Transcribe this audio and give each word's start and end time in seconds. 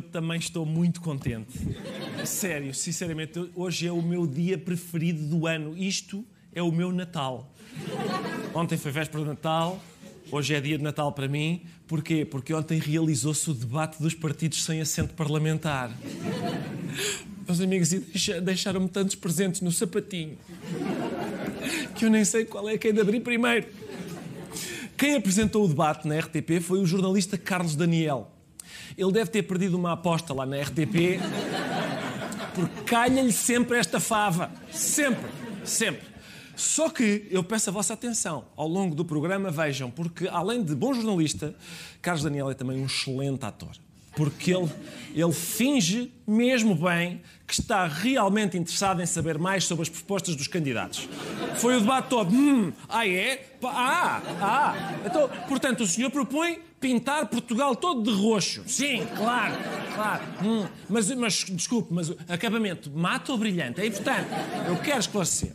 Eu, 0.00 0.02
também 0.02 0.38
estou 0.38 0.64
muito 0.64 0.98
contente. 1.02 1.52
Sério, 2.24 2.72
sinceramente, 2.74 3.50
hoje 3.54 3.86
é 3.86 3.92
o 3.92 4.00
meu 4.00 4.26
dia 4.26 4.56
preferido 4.56 5.22
do 5.26 5.46
ano. 5.46 5.76
Isto 5.76 6.24
é 6.54 6.62
o 6.62 6.72
meu 6.72 6.90
Natal. 6.90 7.52
Ontem 8.54 8.78
foi 8.78 8.90
véspera 8.90 9.22
de 9.22 9.28
Natal, 9.28 9.78
hoje 10.32 10.54
é 10.54 10.60
dia 10.60 10.78
de 10.78 10.82
Natal 10.82 11.12
para 11.12 11.28
mim. 11.28 11.60
Porquê? 11.86 12.24
Porque 12.24 12.54
ontem 12.54 12.78
realizou-se 12.78 13.50
o 13.50 13.52
debate 13.54 14.00
dos 14.02 14.14
partidos 14.14 14.64
sem 14.64 14.80
assento 14.80 15.12
parlamentar. 15.12 15.94
Meus 17.46 17.60
amigos, 17.60 17.92
e 17.92 17.98
deixa- 17.98 18.40
deixaram-me 18.40 18.88
tantos 18.88 19.14
presentes 19.16 19.60
no 19.60 19.70
sapatinho 19.70 20.38
que 21.94 22.06
eu 22.06 22.10
nem 22.10 22.24
sei 22.24 22.46
qual 22.46 22.66
é 22.70 22.78
que 22.78 22.88
é 22.88 22.92
de 22.92 23.00
abrir 23.02 23.20
primeiro. 23.20 23.66
Quem 24.96 25.14
apresentou 25.16 25.62
o 25.64 25.68
debate 25.68 26.08
na 26.08 26.18
RTP 26.18 26.58
foi 26.62 26.78
o 26.80 26.86
jornalista 26.86 27.36
Carlos 27.36 27.76
Daniel. 27.76 28.30
Ele 28.96 29.12
deve 29.12 29.30
ter 29.30 29.42
perdido 29.42 29.76
uma 29.76 29.92
aposta 29.92 30.34
lá 30.34 30.44
na 30.44 30.60
RTP 30.60 31.20
porque 32.54 32.84
calha-lhe 32.84 33.32
sempre 33.32 33.78
esta 33.78 34.00
fava. 34.00 34.50
Sempre, 34.70 35.30
sempre. 35.64 36.10
Só 36.56 36.90
que 36.90 37.26
eu 37.30 37.42
peço 37.42 37.70
a 37.70 37.72
vossa 37.72 37.94
atenção. 37.94 38.44
Ao 38.54 38.68
longo 38.68 38.94
do 38.94 39.04
programa, 39.04 39.50
vejam, 39.50 39.90
porque 39.90 40.28
além 40.28 40.62
de 40.62 40.74
bom 40.74 40.92
jornalista, 40.92 41.54
Carlos 42.02 42.22
Daniel 42.22 42.50
é 42.50 42.54
também 42.54 42.80
um 42.80 42.86
excelente 42.86 43.44
ator. 43.44 43.70
Porque 44.14 44.52
ele, 44.52 44.68
ele 45.14 45.32
finge 45.32 46.12
mesmo 46.26 46.74
bem 46.74 47.22
que 47.46 47.54
está 47.54 47.86
realmente 47.86 48.58
interessado 48.58 49.00
em 49.00 49.06
saber 49.06 49.38
mais 49.38 49.64
sobre 49.64 49.82
as 49.82 49.88
propostas 49.88 50.36
dos 50.36 50.48
candidatos. 50.48 51.08
Foi 51.56 51.76
o 51.76 51.80
debate 51.80 52.08
todo. 52.08 52.34
Hum, 52.34 52.72
ah, 52.88 53.08
é? 53.08 53.56
Ah, 53.62 54.20
ah. 54.40 54.94
Então, 55.06 55.30
portanto, 55.48 55.84
o 55.84 55.86
senhor 55.86 56.10
propõe 56.10 56.58
pintar 56.80 57.26
Portugal 57.28 57.76
todo 57.76 58.02
de 58.02 58.10
roxo. 58.10 58.62
Sim, 58.66 59.06
claro, 59.16 59.54
claro. 59.94 60.24
Hum, 60.42 60.66
mas, 60.88 61.10
mas, 61.14 61.44
desculpe, 61.44 61.92
mas 61.92 62.10
acabamento 62.28 62.90
mata 62.90 63.30
ou 63.32 63.38
brilhante? 63.38 63.80
É 63.80 63.86
importante. 63.86 64.30
Eu 64.66 64.76
quero 64.78 65.00
esclarecer. 65.00 65.54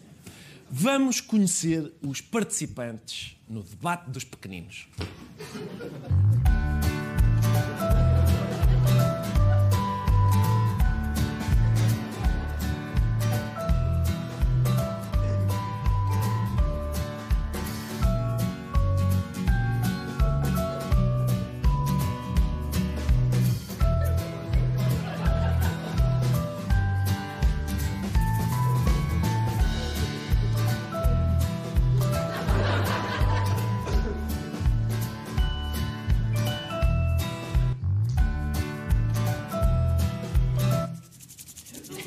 Vamos 0.70 1.20
conhecer 1.20 1.92
os 2.02 2.22
participantes 2.22 3.36
no 3.48 3.64
debate 3.64 4.10
dos 4.10 4.24
pequeninos. 4.24 4.88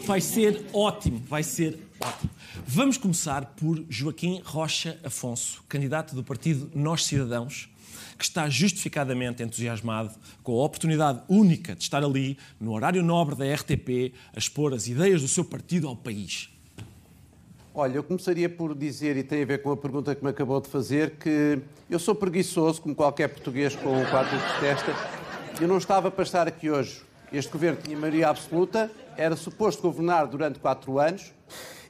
Vai 0.09 0.23
ser 0.23 0.65
ótimo, 0.73 1.23
vai 1.29 1.43
ser 1.43 1.79
ótimo. 2.01 2.31
Vamos 2.67 2.97
começar 2.97 3.45
por 3.45 3.85
Joaquim 3.91 4.41
Rocha 4.43 4.99
Afonso, 5.05 5.63
candidato 5.69 6.15
do 6.15 6.25
partido 6.25 6.71
Nós 6.75 7.05
Cidadãos, 7.05 7.69
que 8.17 8.25
está 8.25 8.49
justificadamente 8.49 9.43
entusiasmado 9.43 10.15
com 10.43 10.53
a 10.59 10.65
oportunidade 10.65 11.21
única 11.29 11.75
de 11.75 11.83
estar 11.83 12.03
ali, 12.03 12.39
no 12.59 12.73
horário 12.73 13.03
nobre 13.03 13.35
da 13.35 13.55
RTP, 13.55 14.15
a 14.35 14.39
expor 14.39 14.73
as 14.73 14.89
ideias 14.89 15.21
do 15.21 15.29
seu 15.29 15.45
partido 15.45 15.87
ao 15.87 15.95
país. 15.95 16.49
Olha, 17.75 17.97
eu 17.97 18.03
começaria 18.03 18.49
por 18.49 18.75
dizer, 18.75 19.15
e 19.15 19.23
tem 19.23 19.43
a 19.43 19.47
ver 19.47 19.61
com 19.61 19.73
a 19.73 19.77
pergunta 19.77 20.15
que 20.15 20.25
me 20.25 20.31
acabou 20.31 20.59
de 20.59 20.71
fazer, 20.71 21.17
que 21.17 21.61
eu 21.91 21.99
sou 21.99 22.15
preguiçoso, 22.15 22.81
como 22.81 22.95
qualquer 22.95 23.29
português 23.29 23.77
com 23.77 24.03
quatro 24.07 24.39
de 24.39 24.61
testa. 24.61 24.91
Eu 25.61 25.69
não 25.69 25.77
estava 25.77 26.11
para 26.11 26.25
estar 26.25 26.49
aqui 26.49 26.71
hoje. 26.71 27.07
Este 27.33 27.53
governo 27.53 27.79
tinha 27.83 27.97
maioria 27.97 28.29
absoluta, 28.29 28.91
era 29.17 29.37
suposto 29.37 29.83
governar 29.83 30.27
durante 30.27 30.59
quatro 30.59 30.99
anos. 30.99 31.33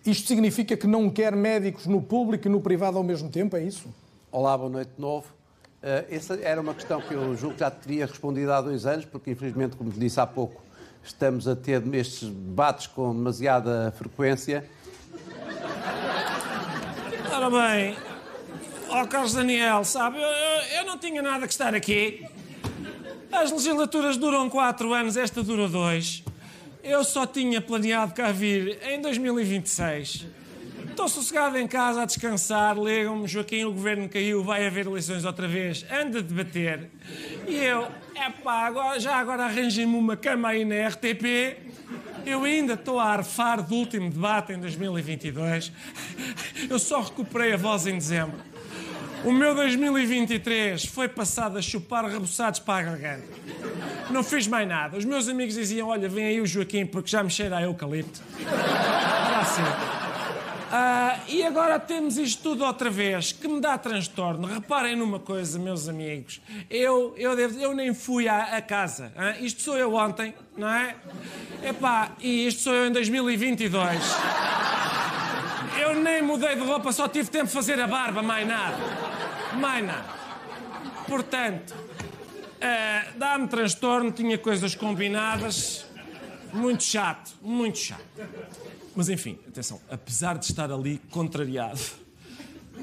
Isto 0.05 0.27
significa 0.29 0.77
que 0.77 0.87
não 0.87 1.09
quer 1.11 1.35
médicos 1.37 1.87
no 1.87 2.01
público 2.03 2.49
e 2.49 2.51
no 2.51 2.61
privado 2.61 2.97
ao 2.99 3.05
mesmo 3.05 3.29
tempo, 3.31 3.57
é 3.57 3.63
isso? 3.63 3.89
Olá, 4.33 4.57
boa 4.57 4.71
noite 4.71 4.91
de 4.97 5.01
novo. 5.01 5.27
Eh, 5.83 6.07
essa 6.11 6.35
era 6.35 6.61
uma 6.61 6.75
questão 6.75 7.01
que 7.01 7.15
eu 7.15 7.37
julgo 7.37 7.55
que 7.55 7.61
já 7.61 7.71
teria 7.71 8.07
respondido 8.07 8.53
há 8.53 8.61
dois 8.61 8.85
anos, 8.87 9.05
porque 9.05 9.31
infelizmente, 9.31 9.77
como 9.77 9.91
disse 9.91 10.19
há 10.19 10.27
pouco, 10.27 10.61
estamos 11.05 11.47
a 11.47 11.55
ter 11.55 11.83
estes 11.95 12.29
debates 12.29 12.87
com 12.89 13.15
demasiada 13.15 13.93
frequência. 13.97 14.69
Ora 17.33 17.51
bem, 17.51 17.97
ó 18.89 19.07
Carlos 19.07 19.35
Daniel, 19.35 19.85
sabe, 19.85 20.17
eu, 20.17 20.23
eu- 20.29 20.79
eu 20.81 20.85
não 20.87 20.99
tinha 20.99 21.23
nada 21.23 21.47
que 21.47 21.53
estar 21.53 21.75
aqui. 21.75 22.27
As 23.31 23.53
legislaturas 23.53 24.17
duram 24.17 24.49
quatro 24.49 24.93
anos, 24.95 25.17
esta 25.17 25.43
dura 25.43 25.69
dois. 25.69 26.25
Eu 26.83 27.05
só 27.05 27.27
tinha 27.27 27.61
planeado 27.61 28.15
cá 28.15 28.33
vir 28.33 28.79
em 28.83 29.01
2026. 29.03 30.27
Estou 30.89 31.09
sossegado 31.09 31.59
em 31.59 31.69
casa 31.69 32.03
a 32.03 32.05
descansar, 32.07 32.77
ligam-me, 32.77 33.29
Joaquim, 33.29 33.65
o 33.65 33.73
governo 33.73 34.09
caiu, 34.09 34.43
vai 34.43 34.67
haver 34.67 34.87
eleições 34.87 35.25
outra 35.25 35.47
vez, 35.47 35.85
anda 35.93 36.19
a 36.19 36.23
debater. 36.23 36.91
E 37.47 37.55
eu, 37.55 37.87
epá, 38.17 38.67
agora, 38.67 38.99
já 38.99 39.17
agora 39.17 39.45
arranjem-me 39.45 39.95
uma 39.95 40.17
cama 40.17 40.49
aí 40.49 40.65
na 40.65 40.89
RTP. 40.89 41.59
Eu 42.27 42.45
ainda 42.45 42.73
estou 42.73 42.99
a 42.99 43.05
arfar 43.05 43.63
do 43.63 43.75
último 43.75 44.11
debate 44.11 44.53
em 44.53 44.59
2022. 44.59 45.71
Eu 46.69 46.79
só 46.79 47.01
recuperei 47.03 47.53
a 47.53 47.57
voz 47.57 47.87
em 47.87 47.97
dezembro. 47.97 48.39
O 49.25 49.33
meu 49.33 49.55
2023 49.55 50.85
foi 50.87 51.09
passado 51.09 51.59
a 51.59 51.63
chupar 51.63 52.05
reboçados 52.07 52.61
para 52.61 52.79
a 52.79 52.83
garganta. 52.91 53.27
Não 54.11 54.23
fiz 54.23 54.47
mais 54.47 54.67
nada. 54.69 54.97
Os 54.97 55.05
meus 55.05 55.29
amigos 55.29 55.55
diziam: 55.55 55.89
Olha, 55.89 56.09
vem 56.09 56.25
aí 56.27 56.41
o 56.41 56.47
Joaquim, 56.47 56.87
porque 56.87 57.11
já 57.11 57.23
me 57.23 57.31
cheira 57.31 57.57
a 57.59 57.63
eucalipto. 57.63 58.21
Era 58.47 59.39
assim. 59.41 59.63
Ah, 60.71 61.19
e 61.29 61.43
agora 61.45 61.81
temos 61.81 62.19
isto 62.19 62.43
tudo 62.43 62.63
outra 62.65 62.91
vez, 62.91 63.33
que 63.33 63.49
me 63.49 63.59
dá 63.61 63.77
transtorno. 63.79 64.47
Reparem 64.47 64.95
numa 64.97 65.19
coisa, 65.19 65.59
meus 65.59 65.89
amigos. 65.89 66.41
Eu, 66.69 67.15
eu, 67.17 67.35
devo- 67.35 67.59
eu 67.59 67.75
nem 67.75 67.95
fui 67.95 68.29
à, 68.29 68.57
à 68.57 68.61
casa. 68.63 69.11
hã? 69.17 69.35
Isto 69.41 69.63
sou 69.63 69.77
eu 69.79 69.95
ontem, 69.95 70.35
não 70.57 70.69
é? 70.69 70.95
Epá, 71.65 72.13
e 72.21 72.47
isto 72.47 72.61
sou 72.61 72.75
eu 72.75 72.87
em 72.87 72.93
2022. 72.93 73.99
Eu 75.81 75.95
nem 75.95 76.23
mudei 76.23 76.55
de 76.57 76.63
roupa, 76.63 76.93
só 76.93 77.09
tive 77.09 77.31
tempo 77.31 77.47
de 77.47 77.53
fazer 77.53 77.79
a 77.81 77.87
barba, 77.87 78.23
mais 78.23 78.47
nada. 78.47 78.77
Mais 79.59 79.85
nada. 79.85 80.09
Portanto, 81.07 81.75
eh, 82.61 83.13
dá-me 83.17 83.49
transtorno, 83.49 84.11
tinha 84.11 84.37
coisas 84.37 84.75
combinadas. 84.75 85.87
Muito 86.53 86.83
chato, 86.83 87.33
muito 87.43 87.79
chato. 87.79 88.05
Mas 88.97 89.09
enfim, 89.09 89.39
atenção, 89.47 89.81
apesar 89.91 90.39
de 90.39 90.47
estar 90.47 90.73
ali 90.73 90.99
contrariado, 91.11 91.81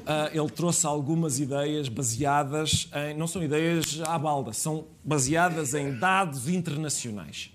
ah, 0.06 0.30
ele 0.32 0.48
trouxe 0.48 0.86
algumas 0.86 1.40
ideias 1.40 1.88
baseadas 1.88 2.88
em. 2.94 3.14
Não 3.14 3.26
são 3.26 3.42
ideias 3.42 4.00
à 4.06 4.18
balda, 4.18 4.52
são 4.52 4.86
baseadas 5.04 5.74
em 5.74 5.98
dados 5.98 6.48
internacionais. 6.48 7.50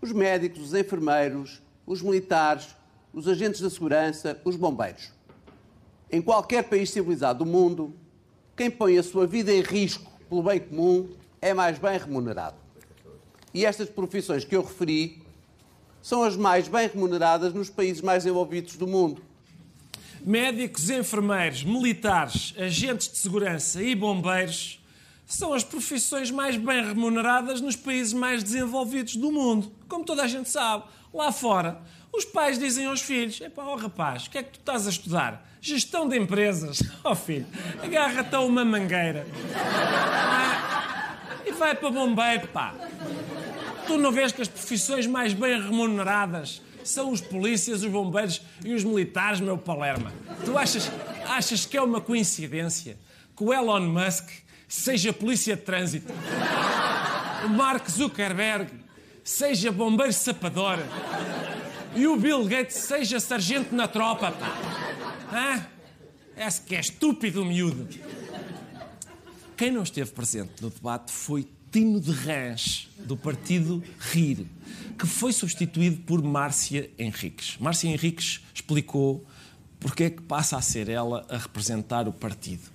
Os 0.00 0.10
médicos, 0.10 0.62
os 0.62 0.74
enfermeiros, 0.74 1.62
os 1.86 2.02
militares, 2.02 2.74
os 3.12 3.28
agentes 3.28 3.60
da 3.60 3.68
segurança, 3.68 4.40
os 4.44 4.56
bombeiros. 4.56 5.12
Em 6.10 6.20
qualquer 6.20 6.64
país 6.64 6.90
civilizado 6.90 7.44
do 7.44 7.50
mundo, 7.50 7.94
quem 8.56 8.70
põe 8.70 8.98
a 8.98 9.02
sua 9.02 9.26
vida 9.26 9.52
em 9.52 9.62
risco 9.62 10.10
pelo 10.28 10.42
bem 10.42 10.60
comum 10.60 11.08
é 11.40 11.52
mais 11.52 11.78
bem 11.78 11.98
remunerado. 11.98 12.56
E 13.52 13.64
estas 13.64 13.88
profissões 13.88 14.44
que 14.44 14.56
eu 14.56 14.62
referi 14.62 15.22
são 16.00 16.22
as 16.22 16.36
mais 16.36 16.68
bem 16.68 16.88
remuneradas 16.88 17.52
nos 17.52 17.70
países 17.70 18.02
mais 18.02 18.24
desenvolvidos 18.24 18.76
do 18.76 18.86
mundo. 18.86 19.22
Médicos, 20.24 20.88
enfermeiros, 20.88 21.64
militares, 21.64 22.54
agentes 22.56 23.08
de 23.08 23.18
segurança 23.18 23.82
e 23.82 23.94
bombeiros 23.94 24.82
são 25.26 25.52
as 25.52 25.64
profissões 25.64 26.30
mais 26.30 26.56
bem 26.56 26.84
remuneradas 26.84 27.60
nos 27.60 27.74
países 27.76 28.12
mais 28.12 28.42
desenvolvidos 28.42 29.16
do 29.16 29.32
mundo. 29.32 29.72
Como 29.88 30.04
toda 30.04 30.22
a 30.22 30.28
gente 30.28 30.48
sabe, 30.48 30.84
lá 31.12 31.32
fora, 31.32 31.80
os 32.12 32.24
pais 32.24 32.58
dizem 32.58 32.86
aos 32.86 33.00
filhos: 33.00 33.40
Epá, 33.40 33.64
ó 33.64 33.76
rapaz, 33.76 34.26
o 34.26 34.30
que 34.30 34.38
é 34.38 34.42
que 34.42 34.50
tu 34.50 34.60
estás 34.60 34.86
a 34.86 34.90
estudar? 34.90 35.48
Gestão 35.60 36.08
de 36.08 36.18
empresas. 36.18 36.82
Ó 37.04 37.12
oh, 37.12 37.14
filho, 37.14 37.46
agarra-te 37.82 38.34
a 38.34 38.40
uma 38.40 38.64
mangueira. 38.64 39.24
Ah, 39.54 41.16
e 41.46 41.52
vai 41.52 41.74
para 41.74 41.88
bombeiro, 41.88 42.48
pá. 42.48 42.74
Tu 43.86 43.96
não 43.96 44.10
vês 44.10 44.32
que 44.32 44.42
as 44.42 44.48
profissões 44.48 45.06
mais 45.06 45.32
bem 45.32 45.60
remuneradas 45.60 46.60
são 46.82 47.12
os 47.12 47.20
polícias, 47.20 47.82
os 47.82 47.90
bombeiros 47.90 48.42
e 48.64 48.74
os 48.74 48.82
militares, 48.82 49.40
meu 49.40 49.56
Palerma. 49.56 50.12
Tu 50.44 50.58
achas, 50.58 50.90
achas 51.28 51.64
que 51.64 51.76
é 51.76 51.82
uma 51.82 52.00
coincidência 52.00 52.98
que 53.36 53.44
o 53.44 53.52
Elon 53.52 53.82
Musk 53.82 54.28
seja 54.68 55.12
polícia 55.12 55.54
de 55.54 55.62
trânsito, 55.62 56.12
o 57.44 57.48
Mark 57.50 57.88
Zuckerberg 57.88 58.70
seja 59.22 59.70
bombeiro 59.70 60.12
sapador 60.12 60.78
e 61.94 62.06
o 62.06 62.16
Bill 62.16 62.44
Gates 62.46 62.76
seja 62.76 63.20
sargento 63.20 63.74
na 63.74 63.86
tropa, 63.86 64.32
pá. 64.32 64.56
Hã? 65.32 65.66
Esse 66.36 66.62
que 66.62 66.74
é 66.74 66.80
estúpido, 66.80 67.44
miúdo. 67.44 67.88
Quem 69.56 69.70
não 69.70 69.82
esteve 69.82 70.10
presente 70.10 70.62
no 70.62 70.70
debate 70.70 71.12
foi 71.12 71.46
Tino 71.70 72.00
de 72.00 72.10
Rãs, 72.10 72.88
do 72.98 73.16
partido 73.16 73.82
RIR, 73.98 74.46
que 74.98 75.06
foi 75.06 75.32
substituído 75.32 76.02
por 76.02 76.22
Márcia 76.22 76.90
Henriques. 76.98 77.56
Márcia 77.58 77.88
Henriques 77.88 78.40
explicou 78.54 79.24
porque 79.78 80.04
é 80.04 80.10
que 80.10 80.22
passa 80.22 80.56
a 80.56 80.62
ser 80.62 80.88
ela 80.88 81.26
a 81.28 81.38
representar 81.38 82.06
o 82.06 82.12
partido. 82.12 82.70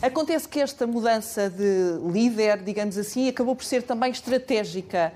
Acontece 0.00 0.48
que 0.48 0.58
esta 0.58 0.86
mudança 0.86 1.50
de 1.50 2.12
líder, 2.12 2.62
digamos 2.62 2.96
assim, 2.96 3.28
acabou 3.28 3.54
por 3.54 3.64
ser 3.64 3.82
também 3.82 4.10
estratégica, 4.10 5.12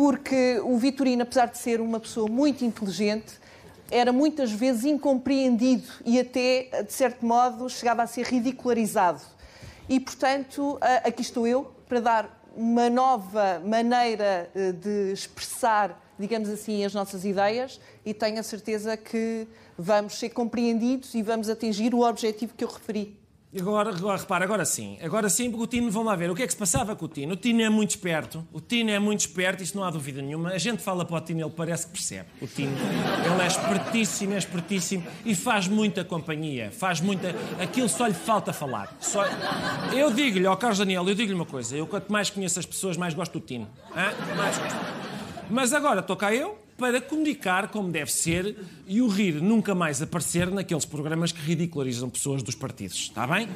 porque 0.00 0.58
o 0.64 0.78
Vitorino, 0.78 1.24
apesar 1.24 1.44
de 1.44 1.58
ser 1.58 1.78
uma 1.78 2.00
pessoa 2.00 2.26
muito 2.26 2.64
inteligente, 2.64 3.34
era 3.90 4.10
muitas 4.10 4.50
vezes 4.50 4.86
incompreendido 4.86 5.86
e 6.06 6.18
até, 6.18 6.84
de 6.84 6.90
certo 6.90 7.26
modo, 7.26 7.68
chegava 7.68 8.02
a 8.02 8.06
ser 8.06 8.24
ridicularizado. 8.24 9.20
E, 9.86 10.00
portanto, 10.00 10.78
aqui 11.04 11.20
estou 11.20 11.46
eu 11.46 11.70
para 11.86 12.00
dar 12.00 12.42
uma 12.56 12.88
nova 12.88 13.60
maneira 13.62 14.50
eh, 14.54 14.72
de 14.72 15.12
expressar, 15.12 16.02
digamos 16.18 16.48
assim, 16.48 16.82
as 16.82 16.94
nossas 16.94 17.26
ideias 17.26 17.78
e 18.02 18.14
tenho 18.14 18.40
a 18.40 18.42
certeza 18.42 18.96
que 18.96 19.46
vamos 19.76 20.18
ser 20.18 20.30
compreendidos 20.30 21.14
e 21.14 21.20
vamos 21.20 21.50
atingir 21.50 21.94
o 21.94 22.00
objetivo 22.08 22.54
que 22.56 22.64
eu 22.64 22.68
referi. 22.68 23.19
Agora, 23.58 23.90
agora, 23.90 24.16
repara, 24.16 24.44
agora 24.44 24.64
sim. 24.64 24.96
Agora 25.02 25.28
sim, 25.28 25.50
porque 25.50 25.64
o 25.64 25.66
Tino, 25.66 25.90
vamos 25.90 26.06
lá 26.06 26.14
ver, 26.14 26.30
o 26.30 26.36
que 26.36 26.42
é 26.42 26.46
que 26.46 26.52
se 26.52 26.58
passava 26.58 26.94
com 26.94 27.06
o 27.06 27.08
Tino? 27.08 27.32
O 27.32 27.36
Tino 27.36 27.60
é 27.62 27.68
muito 27.68 27.90
esperto, 27.90 28.46
o 28.52 28.60
Tino 28.60 28.90
é 28.90 28.98
muito 29.00 29.20
esperto, 29.20 29.60
isso 29.60 29.76
não 29.76 29.82
há 29.82 29.90
dúvida 29.90 30.22
nenhuma. 30.22 30.50
A 30.50 30.58
gente 30.58 30.80
fala 30.80 31.04
para 31.04 31.16
o 31.16 31.20
Tino, 31.20 31.40
ele 31.40 31.50
parece 31.50 31.86
que 31.86 31.92
percebe. 31.92 32.28
O 32.40 32.46
Tino, 32.46 32.76
ele 32.78 33.42
é 33.42 33.46
espertíssimo, 33.48 34.34
é 34.34 34.38
espertíssimo 34.38 35.04
e 35.24 35.34
faz 35.34 35.66
muita 35.66 36.04
companhia, 36.04 36.70
faz 36.70 37.00
muita... 37.00 37.34
Aquilo 37.60 37.88
só 37.88 38.06
lhe 38.06 38.14
falta 38.14 38.52
falar. 38.52 38.96
Só... 39.00 39.24
Eu 39.92 40.12
digo-lhe, 40.12 40.46
ao 40.46 40.56
Carlos 40.56 40.78
Daniel, 40.78 41.08
eu 41.08 41.14
digo-lhe 41.16 41.34
uma 41.34 41.46
coisa, 41.46 41.76
eu 41.76 41.88
quanto 41.88 42.12
mais 42.12 42.30
conheço 42.30 42.60
as 42.60 42.66
pessoas, 42.66 42.96
mais 42.96 43.14
gosto 43.14 43.32
do 43.32 43.44
Tino. 43.44 43.68
Hã? 43.96 44.12
Mais 44.36 44.58
gosto. 44.58 44.76
Mas 45.50 45.72
agora 45.72 45.98
estou 45.98 46.14
cá 46.14 46.32
eu, 46.32 46.56
para 46.80 46.98
comunicar 46.98 47.68
como 47.68 47.92
deve 47.92 48.10
ser 48.10 48.56
e 48.86 49.02
o 49.02 49.06
rir 49.06 49.34
nunca 49.34 49.74
mais 49.74 50.00
aparecer 50.00 50.50
naqueles 50.50 50.86
programas 50.86 51.30
que 51.30 51.38
ridicularizam 51.38 52.08
pessoas 52.08 52.42
dos 52.42 52.54
partidos. 52.54 52.96
Está 52.96 53.26
bem? 53.26 53.46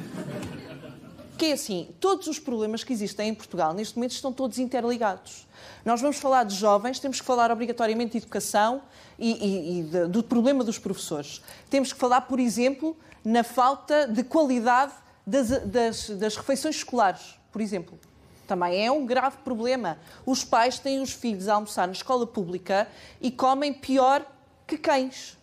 Que 1.35 1.45
é 1.45 1.53
assim, 1.53 1.89
todos 1.99 2.27
os 2.27 2.37
problemas 2.37 2.83
que 2.83 2.93
existem 2.93 3.29
em 3.29 3.33
Portugal 3.33 3.73
neste 3.73 3.95
momento 3.95 4.11
estão 4.11 4.31
todos 4.31 4.59
interligados. 4.59 5.47
Nós 5.83 6.01
vamos 6.01 6.17
falar 6.17 6.43
de 6.43 6.53
jovens, 6.53 6.99
temos 6.99 7.19
que 7.19 7.25
falar 7.25 7.49
obrigatoriamente 7.49 8.11
de 8.11 8.19
educação 8.19 8.83
e, 9.17 9.31
e, 9.31 9.79
e 9.79 9.83
de, 9.83 10.07
do 10.07 10.21
problema 10.21 10.63
dos 10.63 10.77
professores. 10.77 11.41
Temos 11.67 11.91
que 11.91 11.97
falar, 11.97 12.21
por 12.21 12.39
exemplo, 12.39 12.95
na 13.23 13.43
falta 13.43 14.07
de 14.07 14.23
qualidade 14.23 14.93
das, 15.25 15.49
das, 15.65 16.09
das 16.11 16.35
refeições 16.35 16.75
escolares, 16.75 17.39
por 17.51 17.59
exemplo. 17.59 17.97
Também 18.45 18.85
é 18.85 18.91
um 18.91 19.05
grave 19.05 19.37
problema. 19.43 19.97
Os 20.25 20.43
pais 20.43 20.79
têm 20.79 21.01
os 21.01 21.11
filhos 21.11 21.47
a 21.47 21.55
almoçar 21.55 21.87
na 21.87 21.93
escola 21.93 22.27
pública 22.27 22.87
e 23.21 23.31
comem 23.31 23.73
pior 23.73 24.25
que 24.67 24.77
cães. 24.77 25.37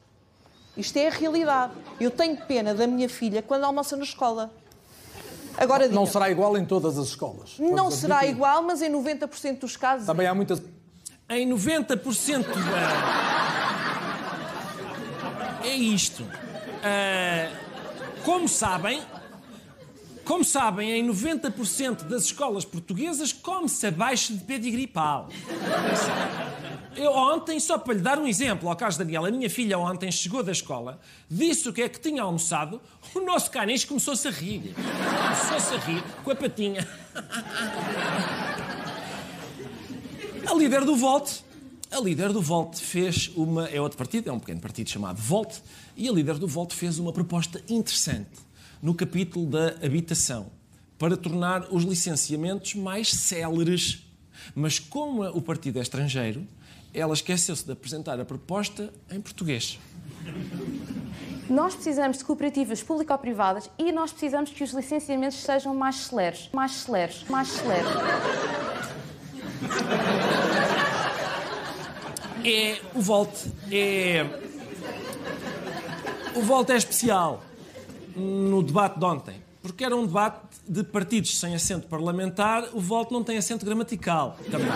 Isto 0.77 0.97
é 0.99 1.09
a 1.09 1.11
realidade. 1.11 1.73
Eu 2.01 2.11
tenho 2.11 2.37
pena 2.37 2.75
da 2.75 2.87
minha 2.87 3.09
filha 3.09 3.43
quando 3.43 3.65
almoça 3.65 3.97
na 3.97 4.05
escola. 4.05 4.51
Agora, 5.57 5.87
não 5.89 6.07
será 6.07 6.31
igual 6.31 6.57
em 6.57 6.65
todas 6.65 6.99
as 6.99 7.09
escolas. 7.09 7.57
Não 7.59 7.91
será 7.91 8.25
igual, 8.27 8.63
mas 8.63 8.81
em 8.81 8.91
90% 8.91 9.59
dos 9.59 9.77
casos. 9.77 10.07
Também 10.07 10.27
há 10.27 10.35
muitas. 10.35 10.63
Em 11.29 11.49
90% 11.49 12.47
da. 12.47 13.33
É 15.65 15.75
isto. 15.75 16.23
Uh, 16.23 17.55
como 18.25 18.49
sabem, 18.49 19.03
como 20.33 20.43
sabem, 20.43 20.91
em 20.93 21.07
90% 21.07 22.05
das 22.05 22.25
escolas 22.25 22.65
portuguesas 22.65 23.35
come-se 23.35 23.87
abaixo 23.87 24.33
de 24.33 24.43
pedigree 24.43 24.87
pau. 24.87 25.29
Eu 26.97 27.13
ontem, 27.13 27.61
só 27.61 27.77
para 27.77 27.93
lhe 27.93 28.01
dar 28.01 28.19
um 28.19 28.27
exemplo, 28.27 28.67
ao 28.67 28.75
caso 28.75 28.97
Daniel, 28.97 29.27
a 29.27 29.31
minha 29.31 29.51
filha 29.51 29.79
ontem 29.79 30.11
chegou 30.11 30.43
da 30.43 30.51
escola, 30.51 30.99
disse 31.31 31.69
o 31.69 31.73
que 31.73 31.83
é 31.83 31.89
que 31.89 32.01
tinha 32.01 32.23
almoçado, 32.23 32.81
o 33.15 33.21
nosso 33.21 33.51
caniche 33.51 33.87
começou-se 33.87 34.27
a 34.27 34.31
rir. 34.31 34.75
Começou-se 34.75 35.75
a 35.75 35.79
rir 35.79 36.03
com 36.25 36.31
a 36.31 36.35
patinha. 36.35 36.89
A 40.47 40.55
líder 40.55 40.87
do 40.87 40.97
Volte, 40.97 41.45
a 41.91 42.01
líder 42.01 42.33
do 42.33 42.41
Volte 42.41 42.81
fez 42.81 43.31
uma. 43.37 43.69
É 43.69 43.79
outro 43.83 43.99
partido, 43.99 44.31
é 44.31 44.33
um 44.33 44.41
pequeno 44.41 44.63
partido 44.63 44.89
chamado 44.89 45.21
Volte, 45.21 45.63
e 45.95 46.09
a 46.09 46.13
líder 46.13 46.39
do 46.39 46.49
Volte 46.49 46.75
fez 46.75 46.99
uma 46.99 47.13
proposta 47.13 47.63
interessante 47.69 48.31
no 48.83 48.95
capítulo 48.95 49.47
da 49.47 49.69
habitação, 49.87 50.51
para 50.99 51.17
tornar 51.17 51.73
os 51.73 51.85
licenciamentos 51.85 52.75
mais 52.75 53.13
céleres. 53.13 54.05
Mas 54.57 54.81
como 54.81 55.23
o 55.25 55.41
partido 55.41 55.79
é 55.79 55.83
estrangeiro, 55.83 56.45
ela 56.93 57.15
esqueceu-se 57.15 57.65
de 57.65 57.71
apresentar 57.71 58.19
a 58.19 58.25
proposta 58.25 58.93
em 59.09 59.21
português. 59.21 59.79
Nós 61.49 61.75
precisamos 61.75 62.19
de 62.19 62.25
cooperativas 62.25 62.83
público-privadas 62.83 63.71
e 63.79 63.93
nós 63.93 64.11
precisamos 64.11 64.51
que 64.51 64.65
os 64.65 64.73
licenciamentos 64.73 65.39
sejam 65.39 65.75
mais 65.75 65.97
celeres, 65.97 66.49
mais 66.53 66.73
celeres, 66.73 67.25
mais 67.29 67.49
celeres. 67.49 67.89
É 72.45 72.81
o 72.95 73.01
Volte 73.01 73.53
é 73.71 74.27
o 76.35 76.43
Volte 76.43 76.73
é 76.73 76.77
especial 76.77 77.45
no 78.17 78.63
debate 78.63 78.99
de 78.99 79.05
ontem, 79.05 79.43
porque 79.63 79.85
era 79.85 79.97
um 79.97 80.07
debate 80.07 80.41
de 80.69 80.83
partidos 80.83 81.39
sem 81.39 81.55
assento 81.55 81.87
parlamentar, 81.87 82.69
o 82.73 82.81
voto 82.81 83.13
não 83.13 83.23
tem 83.23 83.37
assento 83.37 83.65
gramatical 83.65 84.37
também. 84.51 84.69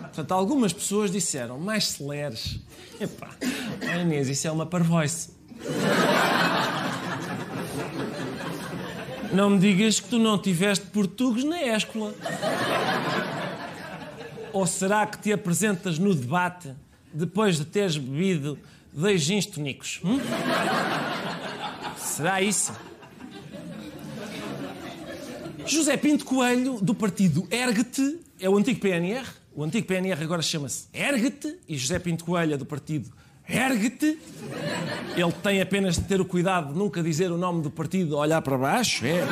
Portanto, 0.00 0.32
algumas 0.32 0.72
pessoas 0.72 1.10
disseram, 1.10 1.58
mais 1.58 1.88
celeres. 1.88 2.60
Epá, 3.00 3.30
oh 3.40 4.00
Inês, 4.00 4.28
isso 4.28 4.46
é 4.46 4.50
uma 4.50 4.66
parvoice. 4.66 5.30
Não 9.32 9.50
me 9.50 9.58
digas 9.58 10.00
que 10.00 10.08
tu 10.08 10.18
não 10.18 10.36
tiveste 10.36 10.86
português 10.86 11.44
na 11.44 11.62
escola. 11.62 12.12
Ou 14.52 14.66
será 14.66 15.06
que 15.06 15.18
te 15.18 15.32
apresentas 15.32 15.98
no 15.98 16.14
debate 16.14 16.74
depois 17.12 17.56
de 17.56 17.64
teres 17.64 17.96
bebido 17.96 18.58
dois 18.92 19.22
gins 19.22 19.46
tónicos? 19.46 20.00
Hum? 20.04 20.18
Será 22.20 22.42
isso? 22.42 22.70
José 25.64 25.96
Pinto 25.96 26.26
Coelho, 26.26 26.78
do 26.78 26.94
partido 26.94 27.48
Ergue-te, 27.50 28.20
é 28.38 28.46
o 28.46 28.58
antigo 28.58 28.78
PNR. 28.78 29.26
O 29.54 29.64
antigo 29.64 29.86
PNR 29.86 30.22
agora 30.22 30.42
chama-se 30.42 30.86
Ergue-te 30.92 31.56
e 31.66 31.78
José 31.78 31.98
Pinto 31.98 32.26
Coelho 32.26 32.52
é 32.52 32.56
do 32.58 32.66
partido 32.66 33.10
Ergue-te. 33.48 34.18
Ele 35.16 35.32
tem 35.42 35.62
apenas 35.62 35.94
de 35.94 36.02
ter 36.02 36.20
o 36.20 36.26
cuidado 36.26 36.74
de 36.74 36.78
nunca 36.78 37.02
dizer 37.02 37.32
o 37.32 37.38
nome 37.38 37.62
do 37.62 37.70
partido, 37.70 38.18
olhar 38.18 38.42
para 38.42 38.58
baixo. 38.58 39.06
É. 39.06 39.24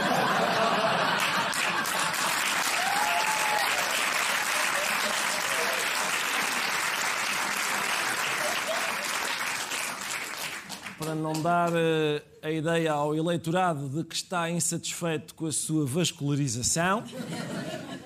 para 10.99 11.14
dar 11.40 11.71
uh, 11.71 11.76
a 12.42 12.50
ideia 12.50 12.92
ao 12.92 13.14
eleitorado 13.14 13.88
de 13.88 14.04
que 14.04 14.14
está 14.14 14.50
insatisfeito 14.50 15.35
com 15.35 15.47
a 15.47 15.52
sua 15.52 15.87
vascularização, 15.87 17.04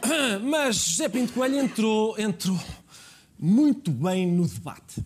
Mas 0.43 0.77
José 0.77 1.09
Pinto 1.09 1.33
Coelho 1.33 1.57
entrou, 1.57 2.19
entrou 2.19 2.59
muito 3.39 3.91
bem 3.91 4.27
no 4.27 4.47
debate. 4.47 5.05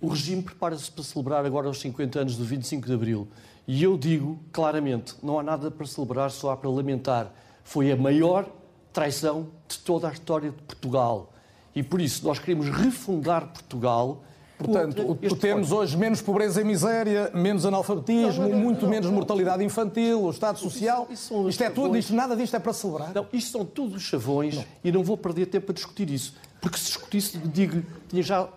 O 0.00 0.08
regime 0.08 0.42
prepara-se 0.42 0.90
para 0.90 1.02
celebrar 1.02 1.44
agora 1.44 1.68
os 1.68 1.80
50 1.80 2.20
anos 2.20 2.36
do 2.36 2.44
25 2.44 2.86
de 2.86 2.92
Abril. 2.92 3.28
E 3.66 3.82
eu 3.82 3.96
digo 3.96 4.38
claramente: 4.52 5.14
não 5.22 5.38
há 5.38 5.42
nada 5.42 5.70
para 5.70 5.86
celebrar, 5.86 6.30
só 6.30 6.50
há 6.50 6.56
para 6.56 6.70
lamentar. 6.70 7.32
Foi 7.64 7.90
a 7.90 7.96
maior 7.96 8.48
traição 8.92 9.48
de 9.66 9.78
toda 9.78 10.08
a 10.08 10.12
história 10.12 10.50
de 10.50 10.62
Portugal. 10.62 11.32
E 11.74 11.82
por 11.82 12.00
isso 12.00 12.24
nós 12.24 12.38
queremos 12.38 12.68
refundar 12.68 13.48
Portugal. 13.48 14.24
Portanto, 14.58 15.18
este 15.20 15.38
temos 15.38 15.70
hoje 15.70 15.96
menos 15.98 16.22
pobreza 16.22 16.62
e 16.62 16.64
miséria, 16.64 17.30
menos 17.34 17.66
analfabetismo, 17.66 18.42
Não, 18.42 18.48
não, 18.48 18.56
não, 18.56 18.64
muito 18.64 18.82
não, 18.84 18.88
menos 18.90 19.06
não. 19.06 19.14
mortalidade 19.14 19.62
infantil, 19.62 20.22
o 20.22 20.30
Estado 20.30 20.58
Social. 20.58 21.06
isso 21.10 21.34
os 21.42 21.50
isto 21.50 21.62
é 21.62 21.68
tudo, 21.68 21.82
chavões. 21.84 22.04
isto, 22.04 22.14
nada 22.14 22.34
disto 22.34 22.56
é 22.56 22.58
para 22.58 22.72
celebrar. 22.72 23.12
Não, 23.14 23.26
isto 23.32 23.50
são 23.50 23.64
todos 23.66 23.94
os 23.96 24.02
chavões 24.02 24.58
e 24.82 24.90
não 24.90 25.04
vou 25.04 25.16
perder 25.18 25.46
tempo 25.46 25.70
a 25.72 25.74
discutir 25.74 26.08
isso. 26.08 26.34
Porque 26.60 26.78
se 26.78 26.86
discutisse, 26.86 27.38
digo 27.38 27.82
tinha 28.08 28.22
já 28.22 28.48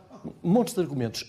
montes 0.41 0.73
de 0.73 0.79
argumentos. 0.79 1.25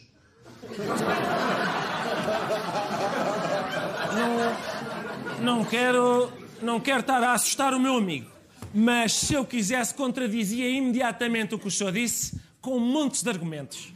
Não 5.43 5.65
quero, 5.65 6.31
não 6.63 6.79
quero 6.81 7.01
estar 7.01 7.23
a 7.23 7.33
assustar 7.33 7.73
o 7.75 7.81
meu 7.81 7.97
amigo, 7.97 8.31
mas 8.75 9.13
se 9.15 9.35
eu 9.35 9.45
quisesse, 9.45 9.95
contradizia 9.95 10.69
imediatamente 10.69 11.55
o 11.55 11.59
que 11.59 11.67
o 11.69 11.71
senhor 11.71 11.93
disse 11.93 12.39
com 12.61 12.79
montes 12.79 13.23
de 13.23 13.31
argumentos. 13.31 13.93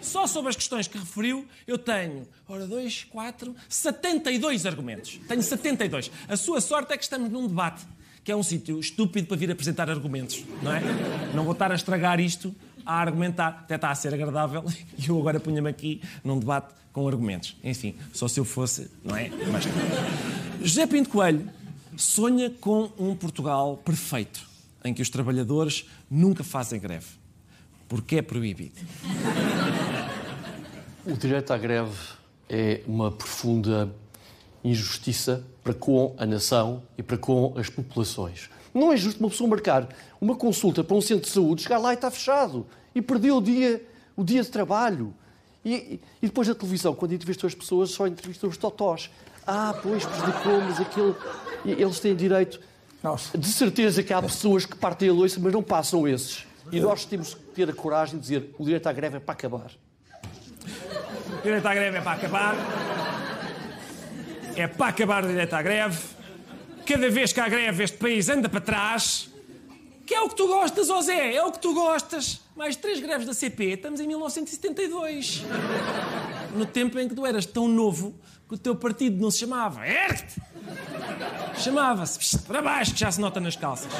Só 0.00 0.26
sobre 0.26 0.50
as 0.50 0.56
questões 0.56 0.86
que 0.86 0.96
referiu, 0.96 1.46
eu 1.66 1.76
tenho, 1.76 2.26
ora, 2.48 2.66
dois, 2.66 3.04
quatro, 3.04 3.54
72 3.68 4.66
argumentos. 4.66 5.20
Tenho 5.26 5.42
72. 5.42 6.10
A 6.28 6.36
sua 6.36 6.60
sorte 6.60 6.92
é 6.92 6.96
que 6.96 7.02
estamos 7.02 7.30
num 7.30 7.46
debate, 7.46 7.84
que 8.22 8.30
é 8.30 8.36
um 8.36 8.42
sítio 8.42 8.78
estúpido 8.78 9.26
para 9.26 9.36
vir 9.36 9.50
apresentar 9.50 9.90
argumentos, 9.90 10.44
não 10.62 10.74
é? 10.74 10.80
Não 11.34 11.44
vou 11.44 11.52
estar 11.52 11.70
a 11.72 11.74
estragar 11.74 12.20
isto 12.20 12.54
a 12.86 13.00
argumentar. 13.00 13.48
Até 13.64 13.74
está 13.74 13.90
a 13.90 13.94
ser 13.94 14.14
agradável 14.14 14.64
e 14.98 15.08
eu 15.08 15.18
agora 15.18 15.40
punha-me 15.40 15.68
aqui 15.68 16.00
num 16.22 16.38
debate 16.38 16.74
com 16.92 17.06
argumentos. 17.08 17.56
Enfim, 17.64 17.96
só 18.12 18.28
se 18.28 18.38
eu 18.38 18.44
fosse, 18.44 18.90
não 19.02 19.16
é? 19.16 19.28
Mas... 19.50 19.64
José 20.62 20.86
Pinto 20.86 21.10
Coelho 21.10 21.50
sonha 21.96 22.50
com 22.50 22.90
um 22.98 23.14
Portugal 23.14 23.76
perfeito, 23.84 24.48
em 24.84 24.94
que 24.94 25.02
os 25.02 25.10
trabalhadores 25.10 25.86
nunca 26.10 26.44
fazem 26.44 26.80
greve, 26.80 27.06
porque 27.94 28.16
é 28.16 28.22
proibido. 28.22 28.80
O 31.06 31.12
direito 31.12 31.52
à 31.52 31.56
greve 31.56 31.96
é 32.48 32.80
uma 32.88 33.12
profunda 33.12 33.88
injustiça 34.64 35.44
para 35.62 35.72
com 35.72 36.12
a 36.18 36.26
nação 36.26 36.82
e 36.98 37.04
para 37.04 37.16
com 37.16 37.54
as 37.56 37.70
populações. 37.70 38.50
Não 38.74 38.92
é 38.92 38.96
justo 38.96 39.20
uma 39.20 39.30
pessoa 39.30 39.48
marcar 39.48 39.88
uma 40.20 40.34
consulta 40.34 40.82
para 40.82 40.96
um 40.96 41.00
centro 41.00 41.26
de 41.26 41.30
saúde, 41.30 41.62
chegar 41.62 41.78
lá 41.78 41.92
e 41.92 41.94
está 41.94 42.10
fechado 42.10 42.66
e 42.92 43.00
perdeu 43.00 43.36
o 43.36 43.40
dia, 43.40 43.80
o 44.16 44.24
dia 44.24 44.42
de 44.42 44.48
trabalho. 44.48 45.14
E, 45.64 46.00
e 46.20 46.26
depois 46.26 46.48
a 46.48 46.54
televisão, 46.54 46.96
quando 46.96 47.12
entrevistou 47.12 47.46
as 47.46 47.54
pessoas, 47.54 47.90
só 47.90 48.08
entrevistou 48.08 48.50
os 48.50 48.56
totós. 48.56 49.08
Ah, 49.46 49.72
pois, 49.80 50.04
prejudicou, 50.04 50.60
mas 50.62 50.80
aquele. 50.80 51.14
e 51.64 51.70
Eles 51.80 52.00
têm 52.00 52.16
direito. 52.16 52.58
Nossa. 53.00 53.38
De 53.38 53.46
certeza 53.46 54.02
que 54.02 54.12
há 54.12 54.20
pessoas 54.20 54.66
que 54.66 54.76
partem 54.76 55.10
a 55.10 55.12
loiça, 55.12 55.38
mas 55.38 55.52
não 55.52 55.62
passam 55.62 56.08
esses. 56.08 56.44
E 56.72 56.80
nós 56.80 57.04
temos 57.04 57.34
que 57.34 57.40
ter 57.54 57.68
a 57.68 57.72
coragem 57.72 58.16
de 58.16 58.22
dizer 58.22 58.54
o 58.58 58.64
direito 58.64 58.86
à 58.86 58.92
greve 58.92 59.16
é 59.18 59.20
para 59.20 59.34
acabar. 59.34 59.70
O 61.38 61.42
direito 61.42 61.66
à 61.66 61.74
greve 61.74 61.98
é 61.98 62.00
para 62.00 62.12
acabar. 62.12 62.54
É 64.56 64.66
para 64.66 64.86
acabar 64.86 65.24
o 65.24 65.28
direito 65.28 65.54
à 65.54 65.62
greve. 65.62 65.98
Cada 66.86 67.10
vez 67.10 67.32
que 67.32 67.40
há 67.40 67.48
greve, 67.48 67.84
este 67.84 67.96
país 67.96 68.28
anda 68.28 68.48
para 68.48 68.60
trás. 68.60 69.30
Que 70.06 70.14
é 70.14 70.20
o 70.20 70.28
que 70.28 70.36
tu 70.36 70.46
gostas, 70.46 70.88
Zé, 71.06 71.34
é 71.34 71.42
o 71.42 71.50
que 71.50 71.58
tu 71.58 71.72
gostas. 71.72 72.40
Mais 72.54 72.76
três 72.76 73.00
greves 73.00 73.26
da 73.26 73.32
CP, 73.32 73.64
estamos 73.72 74.00
em 74.00 74.06
1972. 74.06 75.44
No 76.54 76.66
tempo 76.66 76.98
em 76.98 77.08
que 77.08 77.14
tu 77.14 77.24
eras 77.24 77.46
tão 77.46 77.66
novo 77.66 78.14
que 78.46 78.54
o 78.54 78.58
teu 78.58 78.76
partido 78.76 79.20
não 79.20 79.30
se 79.30 79.38
chamava 79.38 79.86
ERT. 79.86 80.36
Chamava-se 81.56 82.38
para 82.40 82.60
baixo, 82.60 82.92
que 82.92 83.00
já 83.00 83.10
se 83.10 83.20
nota 83.20 83.40
nas 83.40 83.56
calças. 83.56 83.90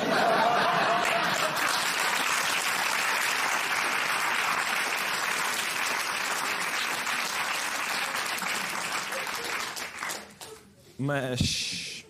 Mas 10.98 12.04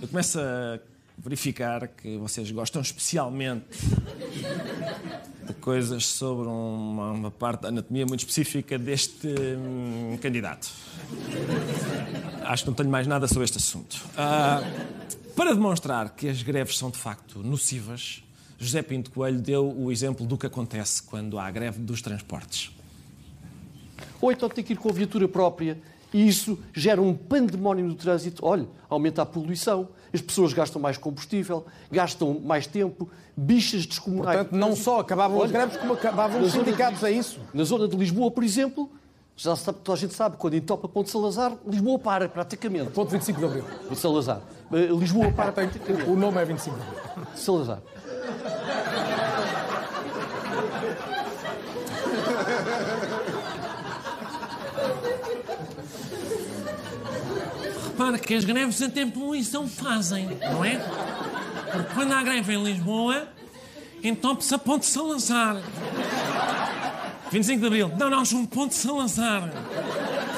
eu 0.00 0.08
começo 0.08 0.38
a 0.38 0.78
verificar 1.16 1.88
que 1.88 2.16
vocês 2.18 2.50
gostam 2.50 2.82
especialmente 2.82 3.78
de 5.46 5.54
coisas 5.54 6.06
sobre 6.06 6.48
uma, 6.48 7.12
uma 7.12 7.30
parte 7.30 7.62
da 7.62 7.68
anatomia 7.68 8.04
muito 8.04 8.20
específica 8.20 8.78
deste 8.78 9.28
hum, 9.28 10.18
candidato. 10.20 10.70
Acho 12.44 12.64
que 12.64 12.70
não 12.70 12.74
tenho 12.74 12.90
mais 12.90 13.06
nada 13.06 13.28
sobre 13.28 13.44
este 13.44 13.58
assunto. 13.58 14.04
Ah, 14.16 14.62
para 15.36 15.54
demonstrar 15.54 16.10
que 16.10 16.28
as 16.28 16.42
greves 16.42 16.76
são 16.76 16.90
de 16.90 16.98
facto 16.98 17.42
nocivas, 17.42 18.22
José 18.58 18.82
Pinto 18.82 19.10
Coelho 19.10 19.40
deu 19.40 19.66
o 19.66 19.90
exemplo 19.90 20.26
do 20.26 20.36
que 20.36 20.46
acontece 20.46 21.02
quando 21.02 21.38
há 21.38 21.50
greve 21.50 21.80
dos 21.80 22.02
transportes. 22.02 22.70
Ou 24.20 24.30
então 24.30 24.48
tem 24.48 24.62
que 24.62 24.72
ir 24.72 24.76
com 24.76 24.88
a 24.88 24.92
viatura 24.92 25.26
própria 25.26 25.78
e 26.12 26.26
isso 26.28 26.58
gera 26.74 27.00
um 27.00 27.14
pandemónio 27.14 27.84
no 27.86 27.94
trânsito. 27.94 28.44
Olha, 28.44 28.66
aumenta 28.88 29.22
a 29.22 29.26
poluição, 29.26 29.88
as 30.12 30.20
pessoas 30.20 30.52
gastam 30.52 30.80
mais 30.80 30.96
combustível, 30.98 31.64
gastam 31.90 32.38
mais 32.44 32.66
tempo, 32.66 33.08
bichas 33.36 33.86
descomunais. 33.86 34.36
Portanto, 34.40 34.58
não 34.58 34.76
só 34.76 35.00
acabavam 35.00 35.38
as 35.38 35.44
Olha, 35.44 35.52
greves, 35.52 35.76
como 35.78 35.92
acabavam 35.94 36.40
os 36.42 36.52
sindicatos, 36.52 37.00
de- 37.00 37.06
é 37.06 37.10
isso? 37.12 37.40
Na 37.54 37.64
zona 37.64 37.88
de 37.88 37.96
Lisboa, 37.96 38.30
por 38.30 38.44
exemplo, 38.44 38.90
já 39.34 39.56
sabe, 39.56 39.78
toda 39.82 39.96
a 39.96 40.00
gente 40.00 40.12
sabe, 40.14 40.36
quando 40.36 40.54
entopa 40.54 40.86
Ponte 40.86 41.10
Salazar, 41.10 41.56
Lisboa 41.66 41.98
para 41.98 42.28
praticamente. 42.28 42.90
Ponto 42.90 43.08
25 43.10 43.38
de 43.38 43.44
Abril. 43.46 43.64
Ponte 43.88 43.98
Salazar. 44.00 44.40
Eh, 44.72 44.86
Lisboa 44.92 45.32
para 45.32 45.50
praticamente. 45.52 46.08
o 46.10 46.14
nome 46.16 46.40
é 46.40 46.44
25 46.44 46.76
de 46.76 46.82
Abril. 46.82 47.26
Salazar. 47.34 47.80
Que 58.24 58.34
as 58.34 58.44
greves 58.44 58.80
até 58.82 59.04
poluição 59.06 59.68
fazem, 59.68 60.26
não 60.40 60.64
é? 60.64 60.78
Porque 61.70 61.94
quando 61.94 62.12
há 62.12 62.22
greve 62.22 62.54
em 62.54 62.62
Lisboa, 62.62 63.28
entope-se 64.02 64.54
a 64.54 64.58
Ponte 64.58 64.86
Salazar. 64.86 65.56
25 67.30 67.60
de 67.60 67.66
Abril. 67.66 67.92
Não, 67.98 68.10
não, 68.10 68.24
João, 68.24 68.44
Ponte 68.44 68.74
Salazar. 68.74 69.50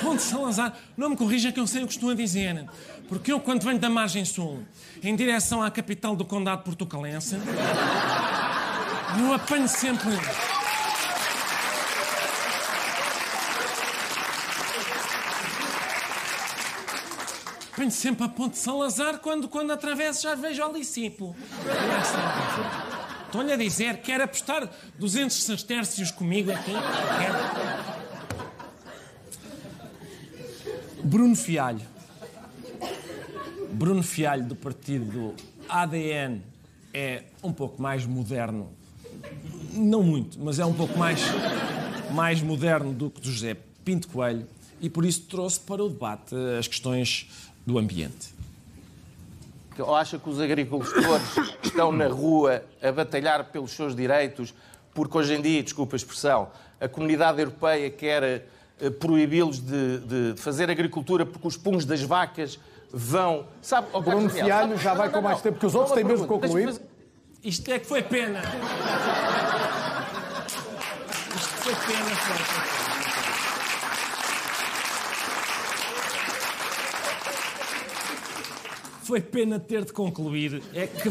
Ponte 0.00 0.22
Salazar. 0.22 0.74
Não 0.96 1.10
me 1.10 1.16
corrija 1.16 1.50
que 1.50 1.58
eu 1.58 1.66
sei 1.66 1.82
o 1.82 1.86
que 1.86 1.94
estou 1.94 2.10
a 2.10 2.14
dizer. 2.14 2.64
Porque 3.08 3.32
eu, 3.32 3.40
quando 3.40 3.64
venho 3.64 3.78
da 3.78 3.90
margem 3.90 4.24
sul, 4.24 4.62
em 5.02 5.14
direção 5.16 5.62
à 5.62 5.70
capital 5.70 6.14
do 6.14 6.24
condado 6.24 6.62
portucalense, 6.62 7.36
eu 9.18 9.32
apanho 9.32 9.68
sempre... 9.68 10.10
Apanho 17.74 17.90
sempre 17.90 18.24
a 18.24 18.28
Ponte 18.28 18.56
Salazar 18.56 19.18
quando, 19.18 19.48
quando 19.48 19.72
atravesso 19.72 20.22
já 20.22 20.36
vejo 20.36 20.62
o 20.62 20.72
Licipo. 20.72 21.34
Estou-lhe 23.26 23.52
a 23.52 23.56
dizer, 23.56 23.96
quer 24.00 24.20
apostar 24.20 24.70
200 24.96 25.42
sestércios 25.42 26.12
comigo 26.12 26.52
aqui? 26.52 26.70
Bruno 31.02 31.34
Fialho. 31.34 31.80
Bruno 33.72 34.04
Fialho, 34.04 34.44
do 34.44 34.54
partido 34.54 35.34
ADN, 35.68 36.42
é 36.92 37.24
um 37.42 37.52
pouco 37.52 37.82
mais 37.82 38.06
moderno. 38.06 38.70
Não 39.72 40.04
muito, 40.04 40.38
mas 40.38 40.60
é 40.60 40.64
um 40.64 40.74
pouco 40.74 40.96
mais, 40.96 41.22
mais 42.12 42.40
moderno 42.40 42.92
do 42.92 43.10
que 43.10 43.20
do 43.20 43.32
José 43.32 43.56
Pinto 43.84 44.06
Coelho 44.06 44.46
e 44.80 44.88
por 44.88 45.04
isso 45.04 45.22
trouxe 45.22 45.58
para 45.60 45.82
o 45.82 45.88
debate 45.88 46.34
as 46.58 46.68
questões 46.68 47.26
do 47.66 47.78
ambiente. 47.78 48.34
Ou 49.78 49.94
acha 49.94 50.18
que 50.18 50.28
os 50.28 50.40
agricultores 50.40 50.96
estão 51.62 51.90
na 51.90 52.06
rua 52.06 52.62
a 52.82 52.92
batalhar 52.92 53.44
pelos 53.46 53.72
seus 53.72 53.94
direitos, 53.96 54.54
porque 54.94 55.18
hoje 55.18 55.34
em 55.34 55.42
dia, 55.42 55.62
desculpa 55.62 55.96
a 55.96 55.98
expressão, 55.98 56.48
a 56.80 56.86
comunidade 56.88 57.40
europeia 57.40 57.90
quer 57.90 58.22
eh, 58.80 58.90
proibi-los 59.00 59.58
de, 59.58 59.98
de- 59.98 60.32
de 60.34 60.40
fazer 60.40 60.70
agricultura 60.70 61.26
porque 61.26 61.48
os 61.48 61.56
punhos 61.56 61.84
das 61.84 62.02
vacas 62.02 62.58
vão. 62.92 63.46
Sabe, 63.60 63.88
oh, 63.92 64.00
Bruno 64.00 64.30
Fialho 64.30 64.68
não, 64.68 64.78
já 64.78 64.90
não, 64.90 64.96
vai 64.98 65.06
não, 65.08 65.14
com 65.14 65.20
mais 65.22 65.36
não. 65.38 65.42
tempo 65.42 65.58
que 65.58 65.66
os 65.66 65.74
outros, 65.74 65.94
tem 65.94 66.04
mesmo 66.04 66.26
que 66.26 66.32
concluir. 66.32 66.66
Fazer- 66.66 66.82
Isto 67.42 67.72
é 67.72 67.78
que 67.80 67.86
foi 67.86 68.02
pena. 68.02 68.40
Isto 71.34 71.54
foi 71.62 71.74
pena, 71.74 72.10
foi. 72.14 72.83
Foi 79.04 79.20
pena 79.20 79.60
ter 79.60 79.84
de 79.84 79.92
concluir 79.92 80.62
é 80.72 80.86
que 80.86 81.10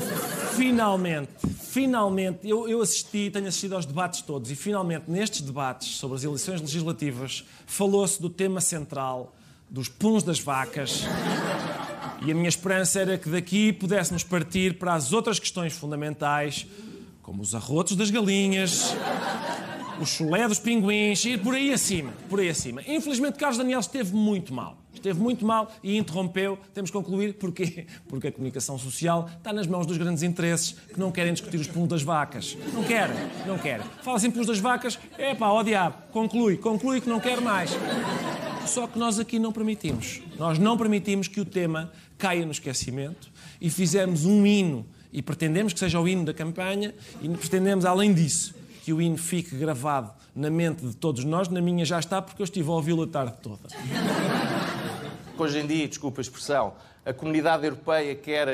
finalmente, 0.55 1.29
finalmente, 1.61 2.39
eu, 2.47 2.67
eu 2.67 2.81
assisti, 2.81 3.29
tenho 3.31 3.47
assistido 3.47 3.75
aos 3.75 3.85
debates 3.85 4.21
todos 4.21 4.49
e 4.49 4.55
finalmente 4.55 5.09
nestes 5.09 5.41
debates 5.41 5.95
sobre 5.95 6.17
as 6.17 6.23
eleições 6.23 6.59
legislativas 6.59 7.45
falou-se 7.65 8.21
do 8.21 8.29
tema 8.29 8.59
central 8.59 9.35
dos 9.69 9.87
puns 9.87 10.23
das 10.23 10.39
vacas 10.39 11.03
e 12.25 12.31
a 12.31 12.35
minha 12.35 12.49
esperança 12.49 13.01
era 13.01 13.17
que 13.17 13.29
daqui 13.29 13.73
pudéssemos 13.73 14.23
partir 14.23 14.77
para 14.77 14.93
as 14.93 15.11
outras 15.11 15.39
questões 15.39 15.73
fundamentais, 15.73 16.65
como 17.21 17.41
os 17.41 17.53
arrotos 17.53 17.95
das 17.95 18.09
galinhas, 18.09 18.93
o 19.99 20.05
chulé 20.05 20.47
dos 20.47 20.59
pinguins 20.59 21.25
e 21.25 21.37
por 21.37 21.53
aí 21.53 21.73
acima, 21.73 22.13
por 22.29 22.39
aí 22.39 22.49
acima. 22.49 22.81
Infelizmente 22.87 23.37
Carlos 23.37 23.57
Daniel 23.57 23.79
esteve 23.79 24.15
muito 24.15 24.53
mal. 24.53 24.82
Esteve 24.93 25.19
muito 25.19 25.45
mal 25.45 25.71
e 25.83 25.97
interrompeu. 25.97 26.57
Temos 26.73 26.89
que 26.89 26.97
concluir 26.97 27.33
porquê? 27.33 27.85
Porque 28.07 28.27
a 28.27 28.31
comunicação 28.31 28.77
social 28.77 29.29
está 29.37 29.51
nas 29.51 29.67
mãos 29.67 29.85
dos 29.85 29.97
grandes 29.97 30.23
interesses 30.23 30.75
que 30.93 30.99
não 30.99 31.11
querem 31.11 31.33
discutir 31.33 31.57
os 31.57 31.67
pulos 31.67 31.89
das 31.89 32.03
vacas. 32.03 32.57
Não 32.73 32.83
querem, 32.83 33.15
não 33.45 33.57
querem. 33.57 33.85
Fala 34.01 34.17
assim 34.17 34.31
pulos 34.31 34.47
das 34.47 34.59
vacas, 34.59 34.99
é 35.17 35.33
pá, 35.35 35.49
ó 35.49 35.63
diabo, 35.63 35.95
conclui, 36.11 36.57
conclui 36.57 37.01
que 37.01 37.09
não 37.09 37.19
quer 37.19 37.41
mais. 37.41 37.71
Só 38.65 38.87
que 38.87 38.97
nós 38.97 39.19
aqui 39.19 39.39
não 39.39 39.51
permitimos. 39.51 40.21
Nós 40.37 40.57
não 40.57 40.77
permitimos 40.77 41.27
que 41.27 41.41
o 41.41 41.45
tema 41.45 41.91
caia 42.17 42.45
no 42.45 42.51
esquecimento 42.51 43.31
e 43.59 43.69
fizemos 43.69 44.25
um 44.25 44.45
hino 44.45 44.85
e 45.11 45.21
pretendemos 45.21 45.73
que 45.73 45.79
seja 45.79 45.99
o 45.99 46.07
hino 46.07 46.25
da 46.25 46.33
campanha 46.33 46.93
e 47.21 47.29
pretendemos, 47.29 47.85
além 47.85 48.13
disso, 48.13 48.55
que 48.83 48.91
o 48.91 49.01
hino 49.01 49.17
fique 49.17 49.55
gravado 49.55 50.11
na 50.35 50.49
mente 50.49 50.85
de 50.85 50.95
todos 50.95 51.23
nós. 51.23 51.47
Na 51.47 51.61
minha 51.61 51.85
já 51.85 51.99
está, 51.99 52.21
porque 52.21 52.41
eu 52.41 52.45
estive 52.45 52.69
a 52.69 52.73
ouvi-lo 52.73 53.03
a 53.03 53.07
tarde 53.07 53.35
toda. 53.41 53.67
Hoje 55.37 55.59
em 55.59 55.65
dia, 55.65 55.87
desculpa 55.87 56.21
a 56.21 56.23
expressão, 56.23 56.73
a 57.03 57.11
comunidade 57.11 57.65
europeia 57.65 58.13
quer 58.13 58.47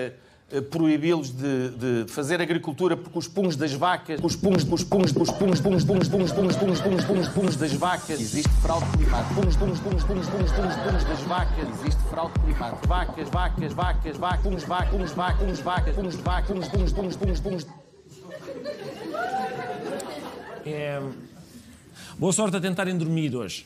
eh, 0.52 0.62
proibi-los 0.62 1.30
de, 1.30 1.70
de 1.72 2.12
fazer 2.12 2.42
agricultura 2.42 2.96
porque 2.96 3.20
os 3.20 3.28
puns 3.28 3.58
das 3.58 3.74
vacas, 3.74 4.20
os 4.24 4.36
puns, 4.36 4.64
os 4.64 4.84
puns, 4.84 5.12
os 5.12 5.30
puns, 5.30 5.60
puns, 5.62 5.84
puns, 5.84 6.08
puns, 6.08 6.32
puns, 6.32 6.58
puns, 6.58 6.82
puns, 6.82 7.06
puns, 7.06 7.28
puns 7.28 7.56
das 7.58 7.74
vacas, 7.74 8.22
existe 8.22 8.50
fraude 8.62 8.86
climática. 8.98 9.36
Puns, 9.36 9.58
puns, 9.58 9.80
puns, 9.80 10.04
puns, 10.04 10.30
puns, 10.30 10.52
puns, 10.52 10.76
puns 10.76 11.04
das 11.04 11.20
vacas, 11.22 11.70
existe 11.80 12.02
fraude 12.10 12.34
climática. 12.40 12.88
Vacas, 12.88 13.30
vacas, 13.30 13.74
vacas, 13.74 14.18
vacas, 14.18 14.42
puns, 14.42 14.64
vacas, 14.64 14.90
puns, 14.90 15.14
vacas, 15.14 15.46
puns, 15.46 15.60
vacas, 15.60 15.96
puns, 15.96 16.16
vacas, 16.16 16.70
puns, 16.70 16.94
puns, 16.94 17.18
puns, 17.18 17.40
puns. 17.42 17.68
É... 20.66 21.02
Boa 22.18 22.34
sorte 22.34 22.58
a 22.58 22.62
tentarem 22.62 22.98
dormir 22.98 23.36
hoje. 23.36 23.66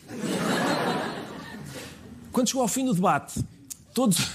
Quando 2.33 2.47
chegou 2.47 2.63
ao 2.63 2.67
fim 2.67 2.83
do 2.83 2.95
debate, 2.95 3.45
todos, 3.93 4.31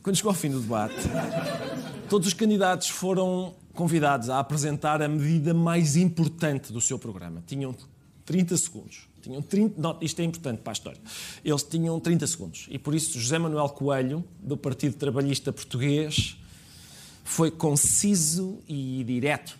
quando 0.00 0.14
chegou 0.14 0.30
ao 0.30 0.36
fim 0.36 0.48
do 0.48 0.60
debate, 0.60 0.94
todos 2.08 2.28
os 2.28 2.34
candidatos 2.34 2.88
foram 2.88 3.56
convidados 3.74 4.30
a 4.30 4.38
apresentar 4.38 5.02
a 5.02 5.08
medida 5.08 5.52
mais 5.52 5.96
importante 5.96 6.72
do 6.72 6.80
seu 6.80 7.00
programa. 7.00 7.42
Tinham 7.44 7.74
30 8.24 8.56
segundos. 8.56 9.08
Tinham 9.20 9.42
30, 9.42 9.80
não, 9.80 9.98
isto 10.00 10.20
é 10.20 10.24
importante 10.24 10.60
para 10.60 10.70
a 10.70 10.74
história. 10.74 11.00
Eles 11.44 11.64
tinham 11.64 11.98
30 11.98 12.28
segundos. 12.28 12.68
E 12.70 12.78
por 12.78 12.94
isso 12.94 13.18
José 13.18 13.40
Manuel 13.40 13.70
Coelho, 13.70 14.24
do 14.40 14.56
Partido 14.56 14.94
Trabalhista 14.94 15.52
Português, 15.52 16.36
foi 17.24 17.50
conciso 17.50 18.60
e 18.68 19.02
direto. 19.04 19.58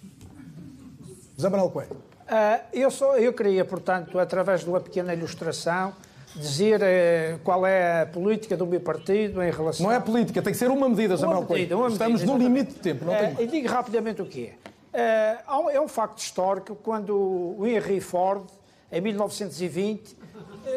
José 1.36 1.48
Manuel 1.48 1.70
Coelho. 1.70 1.96
Uh, 1.96 2.64
eu, 2.72 2.92
só, 2.92 3.16
eu 3.18 3.32
queria, 3.32 3.64
portanto, 3.64 4.20
através 4.20 4.60
de 4.60 4.68
uma 4.68 4.80
pequena 4.80 5.12
ilustração, 5.12 5.92
dizer 6.34 6.80
uh, 6.80 7.38
qual 7.44 7.66
é 7.66 8.02
a 8.02 8.06
política 8.06 8.56
do 8.56 8.66
meu 8.66 8.80
partido 8.80 9.42
em 9.42 9.50
relação... 9.50 9.86
Não 9.86 9.92
é 9.92 10.00
política, 10.00 10.40
tem 10.42 10.52
que 10.52 10.58
ser 10.58 10.70
uma 10.70 10.88
medida, 10.88 11.14
José 11.14 11.26
Manuel 11.26 11.46
Coelho. 11.46 11.78
Uma 11.78 11.88
Estamos 11.88 12.20
medida, 12.20 12.38
no 12.38 12.38
limite 12.38 12.72
de 12.72 12.78
tempo, 12.78 13.04
não 13.04 13.14
tem 13.14 13.34
uh, 13.34 13.42
E 13.42 13.46
digo 13.46 13.68
rapidamente 13.68 14.22
o 14.22 14.26
que 14.26 14.52
é. 14.94 15.38
Uh, 15.46 15.70
é 15.70 15.80
um 15.80 15.88
facto 15.88 16.18
histórico 16.18 16.74
quando 16.76 17.16
o 17.16 17.66
Henry 17.66 18.00
Ford, 18.00 18.44
em 18.90 19.00
1920, 19.00 20.16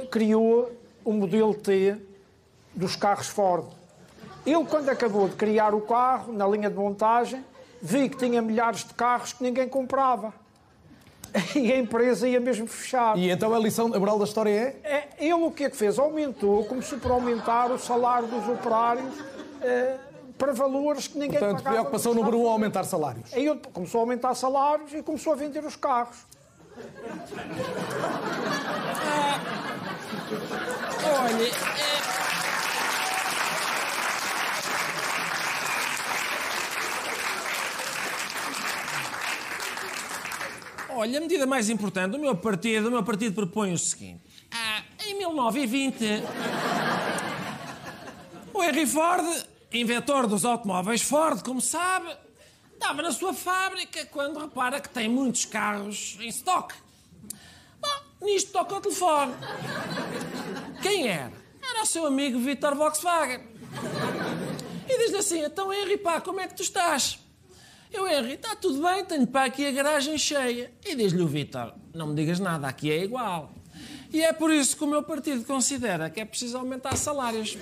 criou 0.10 0.72
o 1.04 1.13
modelo 1.13 1.54
T 1.54 1.96
dos 2.74 2.96
carros 2.96 3.28
Ford. 3.28 3.65
Ele, 4.46 4.63
quando 4.65 4.89
acabou 4.89 5.28
de 5.28 5.36
criar 5.36 5.74
o 5.74 5.82
carro, 5.82 6.32
na 6.32 6.48
linha 6.48 6.70
de 6.70 6.76
montagem, 6.76 7.44
vi 7.82 8.10
que 8.10 8.18
tinha 8.18 8.41
milhares 8.41 8.86
de 8.86 8.94
carros 8.94 9.34
que 9.34 9.44
ninguém 9.44 9.68
comprava. 9.68 10.34
E 11.56 11.71
a 11.71 11.78
empresa 11.78 12.28
ia 12.28 12.39
mesmo 12.39 12.67
fechar. 12.67 13.17
E 13.17 13.30
então 13.30 13.54
a 13.54 13.60
lição, 13.60 13.93
a 13.93 14.00
moral 14.00 14.17
da 14.17 14.26
história 14.26 14.50
é? 14.50 14.76
é 14.84 15.08
ele 15.19 15.34
o 15.34 15.52
que 15.52 15.65
é 15.65 15.69
que 15.69 15.76
fez? 15.78 16.00
Aumentou, 16.00 16.65
começou 16.65 16.98
por 17.00 17.12
aumentar 17.12 17.71
o 17.71 17.78
salário 17.78 18.28
dos 18.28 18.48
operários 18.48 19.13
eh, 19.62 19.98
para 20.38 20.54
valores 20.54 21.08
que 21.08 21.17
ninguém 21.17 21.39
Portanto, 21.39 21.58
pagava. 21.58 21.76
preocupação 21.76 22.13
número 22.13 22.39
um, 22.39 22.48
aumentar 22.48 22.84
salários. 22.84 23.34
Aí 23.34 23.45
ele 23.48 23.60
começou 23.74 24.00
a 24.00 24.04
aumentar 24.04 24.34
salários 24.36 24.93
e 24.93 25.02
começou 25.02 25.34
a 25.34 25.36
vender 25.36 25.63
os 25.65 25.76
carros. 25.76 26.17
Olha, 31.06 32.25
Olha, 40.97 41.17
a 41.17 41.21
medida 41.21 41.45
mais 41.45 41.69
importante 41.69 42.12
do 42.12 42.19
meu 42.19 42.38
partido, 42.38 42.88
o 42.88 42.91
meu 42.91 43.03
partido 43.03 43.36
propõe 43.36 43.73
o 43.73 43.77
seguinte. 43.77 44.21
Ah, 44.49 44.81
em 45.05 45.17
1920, 45.17 46.23
o 48.53 48.63
Henry 48.63 48.88
Ford, 48.88 49.45
inventor 49.73 50.25
dos 50.25 50.45
automóveis 50.45 51.01
Ford, 51.01 51.43
como 51.43 51.60
sabe, 51.60 52.15
estava 52.73 53.01
na 53.01 53.12
sua 53.12 53.34
fábrica 53.34 54.05
quando 54.05 54.39
repara 54.39 54.79
que 54.79 54.88
tem 54.88 55.10
muitos 55.10 55.43
carros 55.43 56.17
em 56.21 56.29
stock. 56.29 56.73
Bom, 57.81 58.25
nisto 58.25 58.53
toca 58.53 58.75
o 58.75 58.79
telefone. 58.79 59.34
Quem 60.81 61.10
era? 61.10 61.34
Era 61.62 61.84
o 61.84 61.86
seu 61.86 62.05
amigo 62.05 62.39
Vitor 62.39 62.73
Volkswagen. 62.73 63.41
E 64.88 64.97
diz-lhe 64.97 65.17
assim, 65.17 65.43
então 65.43 65.73
Henry, 65.73 65.97
pá, 65.97 66.21
como 66.21 66.39
é 66.39 66.47
que 66.47 66.55
tu 66.55 66.63
estás? 66.63 67.19
Eu, 67.95 68.05
Henry, 68.05 68.34
está 68.34 68.58
tudo 68.58 68.84
bem, 68.84 69.05
tenho 69.05 69.25
para 69.25 69.45
aqui 69.45 69.65
a 69.65 69.71
garagem 69.71 70.17
cheia. 70.17 70.69
E 70.86 70.95
diz-lhe 70.95 71.21
o 71.21 71.27
Vitor, 71.27 71.73
não 71.93 72.08
me 72.08 72.15
digas 72.15 72.41
nada, 72.41 72.67
aqui 72.67 72.91
é 72.91 73.01
igual. 73.01 73.53
E 74.12 74.21
é 74.21 74.34
por 74.34 74.51
isso 74.51 74.75
que 74.75 74.84
o 74.84 74.88
meu 74.88 75.01
partido 75.01 75.45
considera 75.45 76.10
que 76.10 76.19
é 76.19 76.25
preciso 76.25 76.58
aumentar 76.58 76.97
salários. 76.97 77.58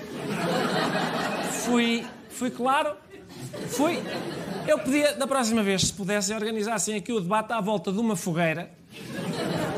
Fui, 1.63 2.03
fui 2.29 2.49
claro? 2.49 2.95
Fui. 3.67 4.01
Eu 4.67 4.79
pedia, 4.79 5.13
da 5.13 5.27
próxima 5.27 5.61
vez, 5.61 5.83
se 5.83 5.93
pudessem, 5.93 6.35
organizassem 6.35 6.95
aqui 6.95 7.13
o 7.13 7.19
debate 7.19 7.53
à 7.53 7.61
volta 7.61 7.91
de 7.91 7.99
uma 7.99 8.15
fogueira, 8.15 8.71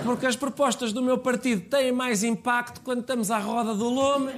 porque 0.05 0.25
as 0.25 0.37
propostas 0.37 0.93
do 0.93 1.01
meu 1.01 1.17
partido 1.17 1.69
têm 1.69 1.91
mais 1.91 2.23
impacto 2.23 2.79
quando 2.79 3.01
estamos 3.01 3.29
à 3.29 3.39
roda 3.39 3.73
do 3.73 3.89
lume. 3.89 4.31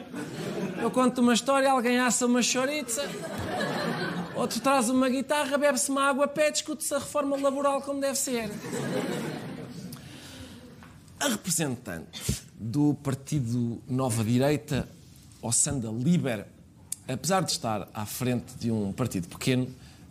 Eu 0.81 0.89
conto 0.89 1.21
uma 1.21 1.33
história, 1.35 1.69
alguém 1.69 1.99
assa 1.99 2.25
uma 2.25 2.41
chouriça, 2.41 3.07
outro 4.37 4.59
traz 4.61 4.89
uma 4.89 5.09
guitarra, 5.09 5.57
bebe-se 5.57 5.89
uma 5.89 6.03
água 6.03 6.27
pé, 6.27 6.51
discute-se 6.51 6.93
a 6.93 6.99
reforma 6.99 7.35
laboral 7.37 7.81
como 7.81 7.99
deve 7.99 8.17
ser. 8.17 8.49
A 11.19 11.27
representante 11.27 12.43
do 12.53 12.93
partido 12.95 13.81
Nova 13.87 14.23
Direita, 14.23 14.87
Ossanda 15.41 15.89
Liber, 15.89 16.45
apesar 17.07 17.41
de 17.43 17.51
estar 17.51 17.89
à 17.93 18.05
frente 18.05 18.53
de 18.59 18.71
um 18.71 18.91
partido 18.91 19.27
pequeno, 19.27 19.67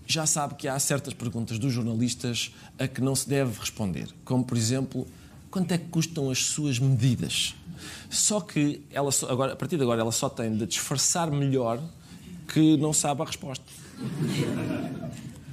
já 0.07 0.27
sabe 0.27 0.55
que 0.55 0.69
há 0.69 0.79
certas 0.79 1.15
perguntas 1.15 1.59
dos 1.59 1.73
jornalistas 1.73 2.55
a 2.79 2.87
que 2.87 3.01
não 3.01 3.15
se 3.15 3.29
deve 3.29 3.59
responder. 3.59 4.09
Como, 4.25 4.45
por 4.45 4.57
exemplo, 4.57 5.07
quanto 5.51 5.73
é 5.73 5.79
que 5.79 5.89
custam 5.89 6.31
as 6.31 6.45
suas 6.45 6.79
medidas? 6.79 7.55
Só 8.09 8.41
que, 8.41 8.83
ela 8.91 9.11
agora, 9.29 9.53
a 9.53 9.57
partir 9.57 9.77
de 9.77 9.83
agora, 9.83 10.01
ela 10.01 10.13
só 10.13 10.29
tem 10.29 10.57
de 10.57 10.67
disfarçar 10.67 11.31
melhor 11.31 11.81
que 12.49 12.77
não 12.77 12.93
sabe 12.93 13.23
a 13.23 13.25
resposta. 13.25 13.65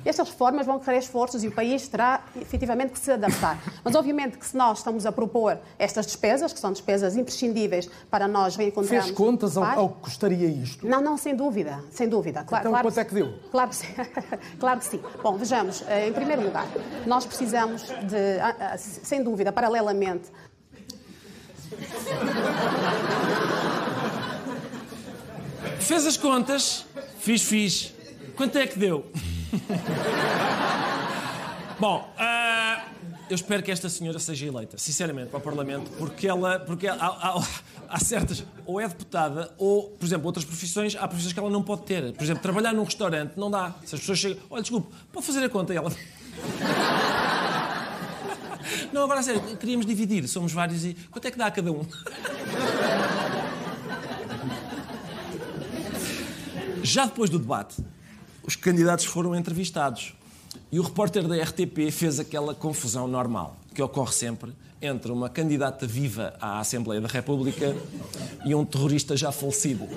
Estas 0.06 0.30
reformas 0.30 0.66
vão 0.66 0.78
requerer 0.78 1.00
esforços 1.00 1.46
e 1.46 1.48
o 1.48 1.52
país 1.52 1.88
terá 1.88 2.22
efetivamente 2.36 2.92
que 2.92 3.00
se 3.00 3.10
adaptar. 3.12 3.58
Mas, 3.84 3.96
obviamente, 3.96 4.38
que 4.38 4.46
se 4.46 4.58
nós 4.58 4.80
estamos 4.80 5.06
a 5.06 5.14
propor 5.14 5.58
estas 5.80 6.06
despesas, 6.06 6.52
que 6.52 6.60
são 6.60 6.74
despesas 6.74 7.16
imprescindíveis 7.16 7.90
para 8.12 8.28
nós 8.28 8.58
reencontrarmos... 8.58 9.06
Fez 9.06 9.16
contas 9.16 9.56
ao, 9.56 9.64
ao 9.64 9.90
que 9.90 10.02
custaria 10.02 10.48
isto? 10.48 10.86
Não, 10.86 11.00
não, 11.00 11.18
sem 11.18 11.34
dúvida, 11.34 11.82
sem 11.90 12.10
dúvida. 12.10 12.44
Claro, 12.44 12.64
Então, 12.64 12.72
claro 12.74 12.88
quanto 12.88 13.00
é 13.00 13.06
que 13.06 13.14
deu? 13.14 13.34
Claro 13.50 13.70
que 13.70 13.76
sim. 13.78 13.88
claro 14.60 14.80
que 14.80 14.86
sim. 14.86 15.00
Bom, 15.22 15.38
vejamos, 15.38 15.84
eh, 15.88 16.10
em 16.10 16.14
primeiro 16.14 16.44
lugar, 16.44 16.68
nós 17.06 17.26
precisamos 17.26 17.84
de, 17.84 18.40
ah, 18.42 18.56
ah, 18.60 18.78
sem 18.78 19.24
dúvida, 19.24 19.54
paralelamente, 19.54 20.30
Fez 25.80 26.06
as 26.06 26.18
contas? 26.18 26.86
Fiz, 27.20 27.42
fiz. 27.42 27.93
Quanto 28.36 28.58
é 28.58 28.66
que 28.68 28.78
deu? 28.80 29.12
Bom, 31.80 32.12
ah, 32.18 32.86
eu 33.30 33.36
espero 33.36 33.62
que 33.62 33.72
esta 33.72 33.90
senhora 33.90 34.18
seja 34.20 34.46
eleita, 34.48 34.78
sinceramente, 34.78 35.30
para 35.30 35.38
o 35.40 35.42
Parlamento, 35.42 35.92
porque 35.98 36.28
ela. 36.28 36.60
Porque 36.60 36.88
há, 36.88 36.96
há- 36.96 37.44
há 37.90 38.00
certas, 38.00 38.44
ou 38.66 38.80
é 38.82 38.88
deputada, 38.88 39.54
ou, 39.58 39.90
por 39.92 40.06
exemplo, 40.06 40.26
outras 40.26 40.46
profissões, 40.46 40.96
há 40.96 41.08
profissões 41.08 41.34
que 41.34 41.40
ela 41.40 41.50
não 41.50 41.62
pode 41.62 41.84
ter. 41.84 42.14
Por 42.14 42.24
exemplo, 42.24 42.42
trabalhar 42.42 42.74
num 42.74 42.84
restaurante 42.84 43.34
não 43.38 43.52
dá. 43.52 43.74
Se 43.86 43.96
as 43.96 44.02
pessoas 44.02 44.20
chegam, 44.20 44.38
olha, 44.50 44.62
desculpe, 44.62 44.94
pode 45.12 45.26
fazer 45.26 45.44
a 45.44 45.50
conta? 45.50 45.74
E 45.74 45.78
ela. 45.78 45.92
Não, 48.92 49.04
agora 49.04 49.20
a 49.20 49.24
sério, 49.24 49.42
queríamos 49.58 49.86
dividir, 49.86 50.28
somos 50.28 50.52
vários 50.52 50.86
e. 50.86 50.96
Quanto 51.12 51.28
é 51.28 51.32
que 51.32 51.38
dá 51.38 51.48
a 51.48 51.52
cada 51.52 51.72
um? 51.72 51.86
Já 56.84 57.06
depois 57.06 57.30
do 57.30 57.40
debate, 57.40 57.76
os 58.46 58.56
candidatos 58.56 59.06
foram 59.06 59.36
entrevistados. 59.36 60.14
E 60.72 60.80
o 60.80 60.84
repórter 60.84 61.28
da 61.28 61.36
RTP 61.36 61.92
fez 61.92 62.20
aquela 62.20 62.54
confusão 62.54 63.08
normal 63.08 63.58
que 63.74 63.82
ocorre 63.82 64.14
sempre 64.14 64.52
entre 64.82 65.12
uma 65.12 65.30
candidata 65.30 65.88
viva 65.88 66.34
à 66.40 66.60
Assembleia 66.60 67.00
da 67.00 67.08
República 67.08 67.76
e 68.46 68.54
um 68.54 68.66
terrorista 68.66 69.16
já 69.16 69.32
falecido. 69.32 69.88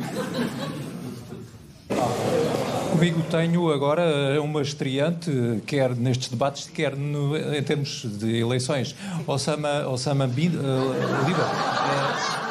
Comigo 2.92 3.22
tenho 3.30 3.70
agora 3.70 4.40
uma 4.40 4.62
estreante, 4.62 5.30
quer 5.66 5.94
nestes 5.94 6.28
debates, 6.28 6.68
quer 6.68 6.96
no, 6.96 7.36
em 7.36 7.62
termos 7.62 8.06
de 8.18 8.38
eleições. 8.38 8.94
Osama, 9.26 9.86
Osama 9.88 10.26
Bin 10.26 10.50
uh. 10.56 10.60
Uh, 10.60 12.36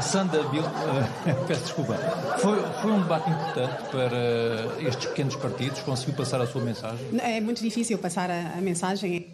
Osanda 0.00 0.42
Bil, 0.44 0.62
uh, 0.62 1.46
peço 1.46 1.60
desculpa. 1.60 1.94
Foi, 2.38 2.58
foi 2.80 2.90
um 2.90 3.02
debate 3.02 3.28
importante 3.28 3.82
para 3.90 4.82
estes 4.82 5.04
pequenos 5.10 5.36
partidos? 5.36 5.80
Conseguiu 5.80 6.14
passar 6.14 6.40
a 6.40 6.46
sua 6.46 6.62
mensagem? 6.62 7.06
É 7.20 7.38
muito 7.38 7.62
difícil 7.62 7.98
passar 7.98 8.30
a, 8.30 8.54
a 8.56 8.60
mensagem. 8.62 9.28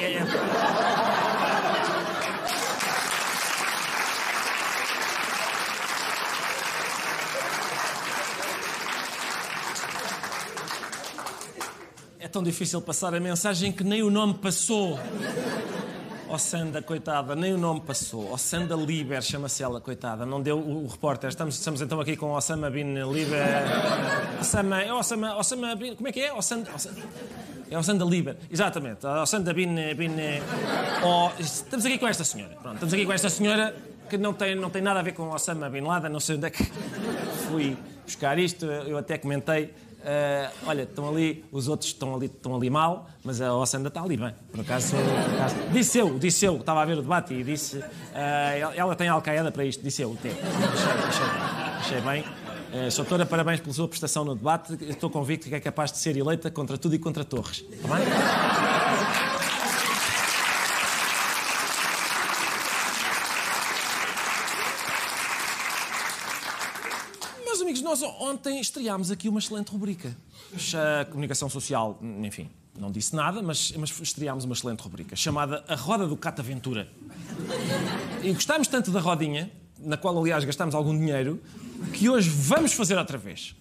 É. 0.00 0.18
É 12.18 12.26
tão 12.26 12.42
difícil 12.42 12.82
passar 12.82 13.14
a 13.14 13.20
mensagem 13.20 13.70
que 13.70 13.84
nem 13.84 14.02
o 14.02 14.10
nome 14.10 14.34
passou. 14.34 14.98
Ossanda, 16.28 16.82
coitada, 16.82 17.34
nem 17.34 17.54
o 17.54 17.58
nome 17.58 17.80
passou. 17.80 18.30
Ossanda 18.32 18.74
Liber, 18.74 19.22
chama-se 19.22 19.62
ela, 19.62 19.80
coitada. 19.80 20.26
Não 20.26 20.42
deu 20.42 20.58
o, 20.58 20.84
o 20.84 20.86
repórter. 20.86 21.30
Estamos, 21.30 21.54
estamos 21.54 21.80
então 21.80 21.98
aqui 22.00 22.16
com 22.16 22.32
Osama 22.32 22.68
Bin 22.68 22.94
Liber. 23.10 23.64
Osama, 24.38 24.82
é 24.82 24.92
Osama, 24.92 25.36
Osama 25.36 25.74
Bin. 25.74 25.94
Como 25.94 26.06
é 26.06 26.12
que 26.12 26.20
é? 26.20 26.32
Ossanda. 26.32 26.70
Ossanda. 26.74 27.00
É 27.70 27.78
Ossanda 27.78 28.04
Liber, 28.04 28.36
exatamente. 28.50 29.06
Ossanda 29.06 29.54
Bin. 29.54 29.74
bin 29.94 30.16
oh, 31.02 31.30
estamos 31.40 31.86
aqui 31.86 31.98
com 31.98 32.06
esta 32.06 32.24
senhora. 32.24 32.54
Pronto, 32.60 32.74
estamos 32.74 32.92
aqui 32.92 33.06
com 33.06 33.12
esta 33.12 33.30
senhora 33.30 33.74
que 34.10 34.18
não 34.18 34.34
tem, 34.34 34.54
não 34.54 34.68
tem 34.68 34.82
nada 34.82 35.00
a 35.00 35.02
ver 35.02 35.12
com 35.12 35.30
Osama 35.30 35.70
Bin 35.70 35.80
Laden. 35.80 36.10
Não 36.10 36.20
sei 36.20 36.36
onde 36.36 36.46
é 36.46 36.50
que 36.50 36.64
fui 37.48 37.74
buscar 38.04 38.38
isto. 38.38 38.66
Eu 38.66 38.98
até 38.98 39.16
comentei. 39.16 39.72
Uh, 39.98 40.50
olha, 40.66 40.82
estão 40.82 41.08
ali, 41.08 41.44
os 41.50 41.66
outros 41.66 41.90
estão 41.90 42.14
ali, 42.14 42.26
estão 42.26 42.54
ali 42.54 42.70
mal, 42.70 43.08
mas 43.24 43.40
a 43.40 43.54
Ossanda 43.54 43.88
está 43.88 44.02
ali 44.02 44.16
bem. 44.16 44.32
Por 44.52 44.60
acaso, 44.60 44.94
por 44.96 45.34
acaso, 45.34 45.56
disse 45.72 45.98
eu, 45.98 46.18
disse 46.18 46.44
eu, 46.44 46.56
estava 46.56 46.82
a 46.82 46.84
ver 46.84 46.98
o 46.98 47.02
debate 47.02 47.34
e 47.34 47.42
disse. 47.42 47.78
Uh, 47.78 47.84
ela 48.76 48.94
tem 48.94 49.08
alcaeda 49.08 49.50
para 49.50 49.64
isto, 49.64 49.82
disse 49.82 50.02
eu. 50.02 50.16
Achei, 50.18 50.32
achei, 51.08 51.26
achei 51.78 52.00
bem. 52.00 52.24
Uh, 52.68 52.90
Sr. 52.90 52.96
Doutora, 52.98 53.26
parabéns 53.26 53.60
pela 53.60 53.72
sua 53.72 53.88
prestação 53.88 54.24
no 54.24 54.34
debate. 54.34 54.76
Estou 54.82 55.10
convicto 55.10 55.48
que 55.48 55.54
é 55.54 55.60
capaz 55.60 55.90
de 55.90 55.98
ser 55.98 56.16
eleita 56.16 56.50
contra 56.50 56.78
tudo 56.78 56.94
e 56.94 56.98
contra 56.98 57.24
Torres. 57.24 57.64
Está 57.70 57.96
bem? 57.96 58.06
Meus 67.44 67.60
amigos, 67.62 67.77
nós 67.88 68.02
ontem 68.02 68.60
estreámos 68.60 69.10
aqui 69.10 69.30
uma 69.30 69.38
excelente 69.38 69.70
rubrica. 69.70 70.14
A 71.00 71.06
comunicação 71.06 71.48
social, 71.48 71.98
enfim, 72.22 72.50
não 72.78 72.92
disse 72.92 73.16
nada, 73.16 73.40
mas, 73.40 73.72
mas 73.78 73.98
estreámos 74.02 74.44
uma 74.44 74.52
excelente 74.52 74.80
rubrica 74.80 75.16
chamada 75.16 75.64
A 75.66 75.74
Roda 75.74 76.06
do 76.06 76.14
Cataventura. 76.14 76.86
E 78.22 78.30
gostámos 78.30 78.68
tanto 78.68 78.90
da 78.90 79.00
rodinha, 79.00 79.50
na 79.78 79.96
qual, 79.96 80.18
aliás, 80.18 80.44
gastámos 80.44 80.74
algum 80.74 80.96
dinheiro, 80.96 81.42
que 81.94 82.10
hoje 82.10 82.28
vamos 82.28 82.74
fazer 82.74 82.98
outra 82.98 83.16
vez. 83.16 83.56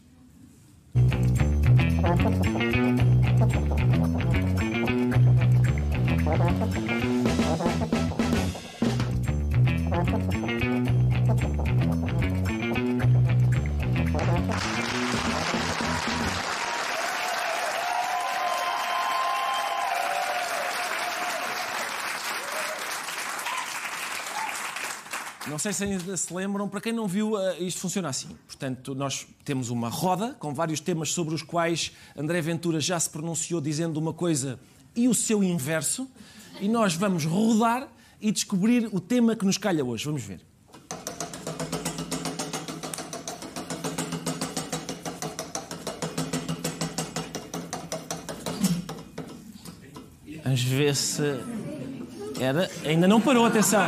Não 25.49 25.57
sei 25.57 25.73
se 25.73 25.83
ainda 25.83 26.17
se 26.17 26.33
lembram, 26.33 26.67
para 26.67 26.81
quem 26.81 26.93
não 26.93 27.07
viu, 27.07 27.39
eh, 27.39 27.59
isto 27.59 27.79
funciona 27.79 28.09
assim. 28.09 28.27
Portanto, 28.45 28.93
nós 28.93 29.25
temos 29.45 29.69
uma 29.69 29.89
roda 29.89 30.35
com 30.39 30.53
vários 30.53 30.79
temas 30.79 31.11
sobre 31.11 31.33
os 31.33 31.41
quais 31.41 31.91
André 32.15 32.41
Ventura 32.41 32.79
já 32.79 32.99
se 32.99 33.09
pronunciou 33.09 33.61
dizendo 33.61 33.97
uma 33.97 34.13
coisa 34.13 34.59
e 34.95 35.07
o 35.07 35.13
seu 35.13 35.43
inverso, 35.43 36.09
e 36.59 36.67
nós 36.67 36.95
vamos 36.95 37.23
rodar 37.23 37.87
e 38.19 38.31
descobrir 38.31 38.89
o 38.91 38.99
tema 38.99 39.35
que 39.35 39.45
nos 39.45 39.57
calha 39.57 39.85
hoje. 39.85 40.05
Vamos 40.05 40.23
ver. 40.23 40.41
Vamos 50.43 50.63
ver 50.63 50.95
se. 50.95 51.21
Era. 52.39 52.69
Ainda 52.85 53.07
não 53.07 53.21
parou, 53.21 53.45
atenção. 53.45 53.81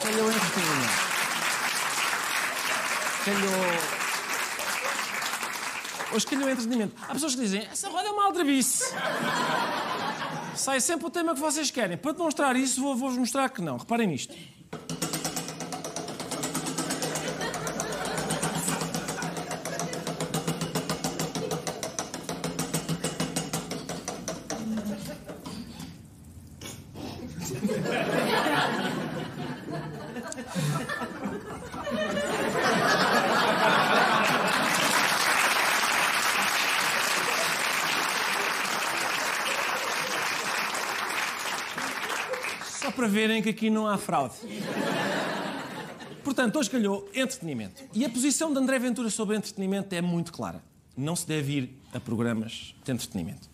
Calhou 0.00 0.30
entretenimento. 0.30 1.04
Calhou. 3.24 3.50
Hoje 6.14 6.26
calhou 6.26 6.48
entretenimento. 6.48 6.94
Há 7.08 7.12
pessoas 7.14 7.34
que 7.34 7.40
dizem: 7.40 7.66
essa 7.72 7.88
roda 7.88 8.08
é 8.08 8.10
uma 8.12 8.26
aldrabice. 8.26 8.84
Sai 10.54 10.80
sempre 10.80 11.06
o 11.06 11.10
tema 11.10 11.34
que 11.34 11.40
vocês 11.40 11.70
querem. 11.70 11.96
Para 11.96 12.12
demonstrar 12.12 12.54
isso, 12.56 12.80
vou- 12.80 12.94
vou-vos 12.96 13.18
mostrar 13.18 13.48
que 13.48 13.60
não. 13.60 13.76
Reparem 13.76 14.06
nisto. 14.08 14.34
Só 42.84 42.90
para 42.90 43.08
verem 43.08 43.40
que 43.40 43.48
aqui 43.48 43.70
não 43.70 43.86
há 43.86 43.96
fraude. 43.96 44.34
Portanto, 46.22 46.58
hoje 46.58 46.68
calhou 46.68 47.08
entretenimento. 47.14 47.82
E 47.94 48.04
a 48.04 48.10
posição 48.10 48.52
de 48.52 48.58
André 48.58 48.78
Ventura 48.78 49.08
sobre 49.08 49.34
entretenimento 49.34 49.94
é 49.94 50.02
muito 50.02 50.30
clara. 50.30 50.62
Não 50.94 51.16
se 51.16 51.26
deve 51.26 51.52
ir 51.54 51.80
a 51.94 51.98
programas 51.98 52.74
de 52.84 52.92
entretenimento. 52.92 53.48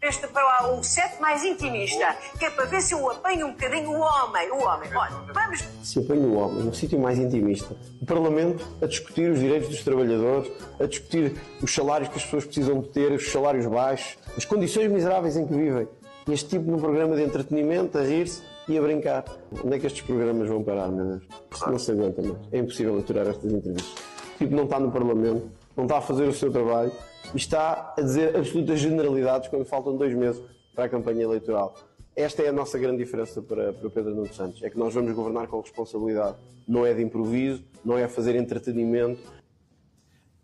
Este 0.00 0.28
para 0.28 0.44
lá, 0.44 0.78
o 0.78 0.84
set 0.84 1.20
mais 1.20 1.44
intimista, 1.44 2.16
que 2.38 2.44
é 2.44 2.50
para 2.50 2.66
ver 2.66 2.80
se 2.82 2.94
eu 2.94 3.10
apanho 3.10 3.48
um 3.48 3.50
bocadinho 3.50 3.90
o 3.90 3.98
homem. 3.98 4.48
O 4.52 4.62
homem, 4.62 4.88
olha, 4.94 5.32
vamos. 5.34 5.64
Se 5.82 5.98
apanha 5.98 6.20
o 6.20 6.34
homem 6.34 6.62
no 6.62 6.72
sítio 6.72 7.00
mais 7.00 7.18
intimista, 7.18 7.76
o 8.00 8.06
Parlamento 8.06 8.64
a 8.80 8.86
discutir 8.86 9.28
os 9.28 9.40
direitos 9.40 9.68
dos 9.70 9.82
trabalhadores, 9.82 10.52
a 10.78 10.86
discutir 10.86 11.34
os 11.60 11.74
salários 11.74 12.08
que 12.08 12.16
as 12.16 12.22
pessoas 12.22 12.44
precisam 12.44 12.80
de 12.80 12.90
ter, 12.90 13.10
os 13.10 13.28
salários 13.28 13.66
baixos, 13.66 14.16
as 14.36 14.44
condições 14.44 14.88
miseráveis 14.88 15.36
em 15.36 15.44
que 15.44 15.52
vivem. 15.52 15.88
Este 16.28 16.50
tipo 16.50 16.70
num 16.70 16.78
programa 16.78 17.16
de 17.16 17.22
entretenimento, 17.22 17.98
a 17.98 18.02
rir-se 18.02 18.42
e 18.68 18.78
a 18.78 18.82
brincar. 18.82 19.24
Onde 19.64 19.76
é 19.76 19.78
que 19.78 19.86
estes 19.86 20.02
programas 20.02 20.48
vão 20.48 20.62
parar, 20.62 20.88
meu 20.88 21.04
Deus? 21.04 21.22
Não 21.66 21.78
se 21.78 21.90
aguenta 21.92 22.22
mais. 22.22 22.36
É 22.52 22.58
impossível 22.58 22.98
aturar 22.98 23.26
estas 23.26 23.52
entrevistas. 23.52 23.94
Tipo 24.38 24.54
não 24.54 24.64
está 24.64 24.78
no 24.78 24.90
Parlamento, 24.90 25.50
não 25.76 25.84
está 25.84 25.98
a 25.98 26.00
fazer 26.00 26.24
o 26.24 26.32
seu 26.32 26.50
trabalho 26.50 26.92
e 27.34 27.36
está 27.36 27.94
a 27.96 28.00
dizer 28.00 28.36
absolutas 28.36 28.80
generalidades 28.80 29.48
quando 29.48 29.64
faltam 29.64 29.96
dois 29.96 30.14
meses 30.14 30.42
para 30.74 30.84
a 30.84 30.88
campanha 30.88 31.22
eleitoral. 31.22 31.74
Esta 32.14 32.42
é 32.42 32.48
a 32.48 32.52
nossa 32.52 32.78
grande 32.78 32.98
diferença 32.98 33.40
para, 33.40 33.72
para 33.72 33.90
Pedro 33.90 34.14
Nuno 34.14 34.32
Santos. 34.32 34.62
É 34.62 34.70
que 34.70 34.78
nós 34.78 34.94
vamos 34.94 35.12
governar 35.12 35.46
com 35.46 35.60
responsabilidade. 35.60 36.36
Não 36.66 36.84
é 36.86 36.94
de 36.94 37.02
improviso, 37.02 37.62
não 37.84 37.96
é 37.96 38.06
fazer 38.08 38.36
entretenimento. 38.36 39.20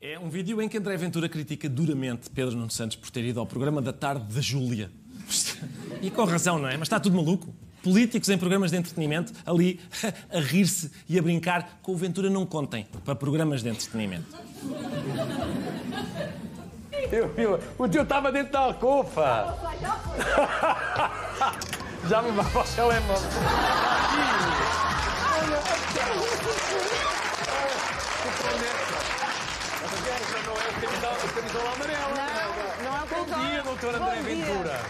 É 0.00 0.18
um 0.18 0.28
vídeo 0.28 0.60
em 0.60 0.68
que 0.68 0.78
André 0.78 0.96
Ventura 0.96 1.28
critica 1.28 1.68
duramente 1.68 2.30
Pedro 2.30 2.56
Nuno 2.56 2.70
Santos 2.70 2.96
por 2.96 3.10
ter 3.10 3.24
ido 3.24 3.40
ao 3.40 3.46
programa 3.46 3.80
da 3.80 3.92
tarde 3.92 4.34
da 4.34 4.40
Júlia. 4.40 4.90
E 6.00 6.11
com 6.11 6.24
razão, 6.24 6.59
não 6.59 6.68
é? 6.68 6.72
Mas 6.76 6.82
está 6.82 7.00
tudo 7.00 7.16
maluco. 7.16 7.52
políticos 7.82 8.28
em 8.28 8.37
programas 8.37 8.72
de 8.72 8.76
entretenimento, 8.76 9.32
ali 9.44 9.80
a 10.30 10.40
rir-se 10.40 10.90
e 11.09 11.18
a 11.18 11.22
brincar, 11.22 11.78
com 11.82 11.92
o 11.92 11.96
Ventura 11.96 12.28
não 12.28 12.44
contem 12.44 12.87
para 13.04 13.14
programas 13.14 13.62
de 13.62 13.68
entretenimento. 13.68 14.26
Eu, 17.12 17.32
eu, 17.37 17.61
o 17.78 17.88
tio 17.88 18.02
estava 18.02 18.32
dentro 18.32 18.52
da 18.52 18.59
alcofa. 18.61 19.54
Já 22.09 22.22
me 22.22 22.30
vai 22.32 22.44
para 22.44 22.61
o 22.61 22.64
telemóvel. 22.64 23.30
Não 32.82 32.96
é 32.96 33.02
o 33.02 33.06
Bom 33.06 33.24
dia, 33.40 33.62
doutor 33.62 33.94
André 33.94 34.22
Ventura. 34.22 34.80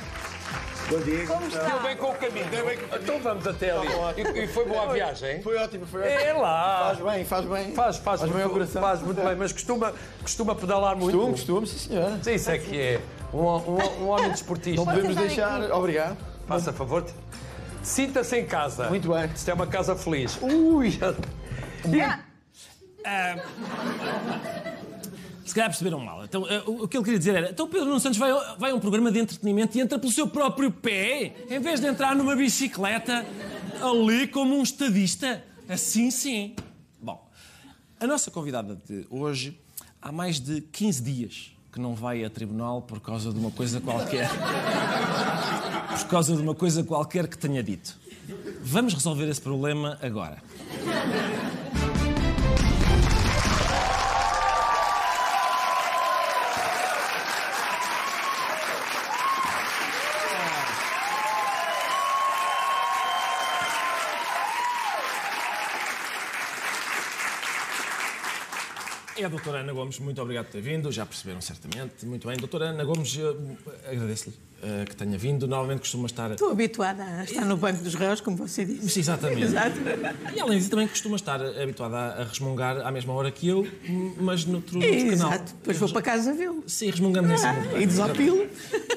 Bom 0.88 1.01
dia. 1.01 1.27
Como 1.27 1.46
está? 1.46 1.64
Deu 1.64 1.81
bem 1.83 1.96
com 1.96 2.07
o 2.11 2.14
caminho. 2.14 2.46
Deu 2.49 2.64
bem 2.66 2.79
com- 2.79 2.96
Então 2.96 3.18
vamos 3.20 3.46
até 3.46 3.70
ali. 3.72 3.88
E, 4.16 4.44
e 4.44 4.46
foi 4.46 4.64
boa 4.66 4.85
a 4.85 4.92
viagem? 4.92 5.42
Foi 5.42 5.57
ótimo, 5.57 5.85
foi 5.87 6.03
É 6.09 6.33
lá. 6.33 6.94
Faz 6.94 7.12
bem, 7.14 7.25
faz 7.25 7.44
bem. 7.44 7.72
Faz, 7.75 7.96
faz, 7.96 8.20
Faz 8.20 8.31
bem 8.33 8.40
muito, 8.40 8.53
coração. 8.53 8.83
faz 8.83 9.01
muito 9.03 9.20
bem, 9.22 9.35
mas 9.37 9.53
costuma, 9.53 9.92
costuma 10.22 10.55
pedalar 10.55 10.94
muito. 10.96 11.16
Costumo, 11.16 11.33
costumo, 11.33 11.66
sim 11.66 11.79
senhora. 11.88 12.18
Sim, 12.22 12.35
Isso 12.35 12.51
é 12.51 12.59
que 12.59 12.81
é. 12.81 13.01
Um, 13.33 13.38
um, 13.40 13.79
um 14.03 14.09
homem 14.09 14.31
desportista. 14.31 14.85
Não 14.85 14.92
podemos 14.92 15.16
deixar. 15.16 15.61
Obrigado. 15.72 16.16
Faça 16.46 16.72
favor. 16.72 17.05
Sinta-se 17.83 18.37
em 18.38 18.46
casa. 18.46 18.88
Muito 18.88 19.12
bem. 19.12 19.27
Isto 19.35 19.51
é 19.51 19.55
uma 19.55 19.66
casa 19.66 19.96
feliz. 19.96 20.38
Ui! 20.40 20.99
Ah, 23.05 23.37
se 25.47 25.55
calhar 25.55 25.71
perceberam 25.71 26.01
mal. 26.01 26.25
Então, 26.25 26.45
ah, 26.45 26.63
o 26.67 26.89
que 26.89 26.97
ele 26.97 27.05
queria 27.05 27.19
dizer 27.19 27.35
era: 27.37 27.51
então 27.51 27.69
Pedro 27.69 27.87
Nuno 27.87 28.01
Santos 28.01 28.19
vai, 28.19 28.31
vai 28.59 28.73
a 28.73 28.75
um 28.75 28.81
programa 28.81 29.11
de 29.13 29.21
entretenimento 29.21 29.79
e 29.79 29.81
entra 29.81 29.99
pelo 29.99 30.13
seu 30.13 30.27
próprio 30.27 30.71
pé, 30.71 31.35
em 31.49 31.61
vez 31.61 31.81
de 31.81 31.87
entrar 31.87 32.15
numa 32.15 32.35
bicicleta 32.35 33.25
ali 33.81 34.27
como 34.27 34.57
um 34.57 34.63
estadista. 34.63 35.43
Assim 35.69 36.11
sim. 36.11 36.55
Bom, 37.01 37.29
a 37.99 38.07
nossa 38.07 38.31
convidada 38.31 38.79
de 38.87 39.07
hoje 39.09 39.59
há 40.03 40.13
mais 40.13 40.39
de 40.39 40.61
15 40.61 41.03
dias 41.03 41.57
que 41.73 41.81
não 41.81 41.95
vai 41.95 42.25
a 42.25 42.31
tribunal 42.31 42.81
por 42.83 43.01
causa 43.01 43.33
de 43.33 43.39
uma 43.39 43.51
coisa 43.51 43.81
qualquer. 43.81 44.29
Por 45.97 46.09
causa 46.09 46.37
de 46.37 46.43
uma 46.43 46.55
coisa 46.55 46.85
qualquer 46.85 47.27
que 47.27 47.39
tenha 47.39 47.63
dito. 47.63 47.99
Vamos 48.63 48.93
resolver 48.93 49.29
esse 49.29 49.41
problema 49.41 49.99
agora. 50.03 50.43
Doutora 69.37 69.61
Ana 69.61 69.72
Gomes, 69.72 69.99
muito 69.99 70.20
obrigado 70.20 70.46
por 70.46 70.53
ter 70.53 70.61
vindo, 70.61 70.90
já 70.90 71.05
perceberam 71.05 71.40
certamente. 71.40 72.05
Muito 72.05 72.27
bem. 72.27 72.37
Doutora 72.37 72.66
Ana 72.70 72.85
Gomes, 72.85 73.16
eh, 73.18 73.90
agradeço-lhe 73.92 74.35
eh, 74.62 74.85
que 74.87 74.96
tenha 74.96 75.16
vindo. 75.18 75.46
Normalmente 75.46 75.81
costuma 75.81 76.07
estar. 76.07 76.31
Estou 76.31 76.51
habituada 76.51 77.05
a 77.05 77.25
estar 77.25 77.44
no 77.44 77.57
banco 77.57 77.83
dos 77.83 77.94
réus, 77.94 78.20
como 78.20 78.37
você 78.37 78.64
disse. 78.64 78.99
Exatamente. 78.99 79.42
Exato. 79.42 79.77
E 80.35 80.40
além 80.40 80.59
disso, 80.59 80.70
também 80.70 80.88
costuma 80.88 81.16
estar 81.16 81.40
habituada 81.44 81.96
a, 81.96 82.25
resmungar 82.25 82.79
à 82.79 82.90
mesma 82.90 83.12
hora 83.12 83.31
que 83.31 83.46
eu, 83.49 83.66
mas 84.18 84.44
noutro, 84.44 84.79
noutro 84.79 84.90
canal. 84.96 85.12
Exato. 85.12 85.55
Depois 85.55 85.79
vou 85.79 85.92
para 85.92 86.03
casa 86.03 86.33
vê-lo. 86.33 86.64
Sim, 86.66 86.90
resmungamos 86.90 87.31
em 87.31 87.35
Ah, 87.35 87.38
cima. 87.38 87.79
e 87.79 87.87
desopilo. 87.87 88.46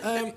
Ah, 0.02 0.34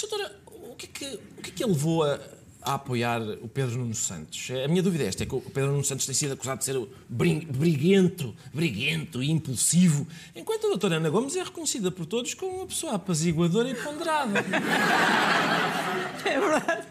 doutora, 0.00 0.32
o 0.70 0.74
que, 0.76 0.86
é 0.86 0.88
que, 0.88 1.14
o 1.38 1.42
que 1.42 1.50
é 1.50 1.52
que 1.54 1.64
ele 1.64 1.72
levou 1.72 2.04
a, 2.04 2.20
a 2.68 2.74
apoiar 2.74 3.22
o 3.40 3.48
Pedro 3.48 3.78
Nuno 3.78 3.94
Santos? 3.94 4.50
A 4.64 4.68
minha 4.68 4.82
dúvida 4.82 5.04
é 5.04 5.06
esta, 5.06 5.22
é 5.22 5.26
que 5.26 5.34
o 5.34 5.40
Pedro 5.40 5.70
Nuno 5.70 5.84
Santos 5.84 6.04
tem 6.04 6.14
sido 6.14 6.34
acusado 6.34 6.58
de 6.58 6.66
ser 6.66 6.76
briguento, 7.08 8.36
briguento 8.52 9.22
e 9.22 9.30
impulsivo, 9.30 10.06
enquanto 10.36 10.66
a 10.66 10.68
doutora 10.68 10.96
Ana 10.96 11.08
Gomes 11.08 11.34
é 11.34 11.42
reconhecida 11.42 11.90
por 11.90 12.04
todos 12.04 12.34
como 12.34 12.58
uma 12.58 12.66
pessoa 12.66 12.94
apaziguadora 12.94 13.70
e 13.70 13.74
ponderada. 13.74 14.44
É 16.24 16.38
verdade. 16.38 16.86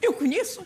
Eu 0.00 0.12
conheço 0.12 0.60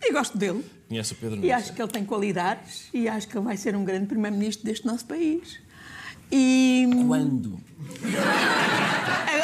e 0.00 0.12
gosto 0.12 0.38
dele. 0.38 0.64
Conhece 0.88 1.12
o 1.12 1.16
Pedro 1.16 1.36
Nuno 1.36 1.46
E 1.46 1.52
acho 1.52 1.72
que 1.74 1.82
ele 1.82 1.90
tem 1.90 2.04
qualidades 2.04 2.88
e 2.94 3.08
acho 3.08 3.28
que 3.28 3.36
ele 3.36 3.44
vai 3.44 3.56
ser 3.56 3.76
um 3.76 3.84
grande 3.84 4.06
primeiro-ministro 4.06 4.64
deste 4.64 4.86
nosso 4.86 5.04
país. 5.04 5.60
E. 6.32 6.88
Quando? 7.06 7.60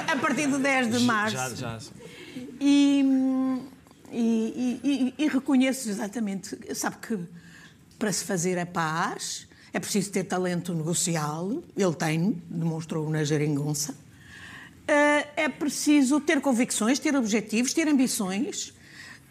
A, 0.09 0.13
a 0.13 0.17
partir 0.17 0.47
do 0.47 0.59
10 0.59 0.93
de 0.93 1.01
março. 1.01 1.37
Já, 1.37 1.55
já. 1.55 1.79
E, 2.61 3.05
e, 4.13 5.15
e- 5.19 5.29
reconheço 5.29 5.89
exatamente, 5.89 6.57
sabe 6.75 6.97
que 6.99 7.19
para 7.99 8.13
se 8.13 8.25
fazer 8.25 8.59
a 8.59 8.67
paz 8.67 9.47
é 9.73 9.79
preciso 9.81 10.11
ter 10.11 10.25
talento 10.25 10.73
negocial, 10.75 11.63
ele 11.77 11.95
tem, 11.95 12.43
demonstrou 12.49 13.09
na 13.11 13.25
geringonça. 13.25 13.95
Eh, 14.89 15.27
É 15.37 15.49
preciso 15.49 16.21
ter 16.21 16.41
convicções, 16.41 16.99
ter 16.99 17.15
objetivos, 17.17 17.75
ter 17.75 17.87
ambições, 17.89 18.73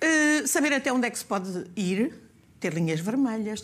eh, 0.02 0.46
saber 0.46 0.74
até 0.74 0.92
onde 0.94 1.08
é 1.08 1.10
que 1.10 1.18
se 1.18 1.26
pode 1.26 1.66
ir, 1.76 2.14
ter 2.60 2.74
linhas 2.74 3.00
vermelhas. 3.00 3.64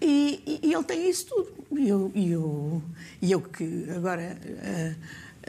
E, 0.00 0.40
e- 0.46 0.68
e 0.68 0.72
ele 0.74 0.84
tem 0.84 1.08
isso 1.10 1.26
tudo. 1.26 1.52
E 1.80 1.88
eu, 1.88 2.12
e 2.14 2.30
eu, 2.30 2.82
e 3.20 3.32
eu 3.32 3.40
que 3.40 3.86
agora 3.96 4.22
eh, 4.62 4.94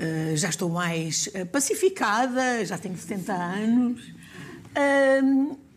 eh, 0.02 0.34
já 0.38 0.48
estou 0.48 0.70
mais 0.70 1.28
eh, 1.34 1.44
pacificada, 1.44 2.64
já 2.64 2.78
tenho 2.78 2.98
70 2.98 3.34
anos, 3.34 4.02
eh, 4.74 5.22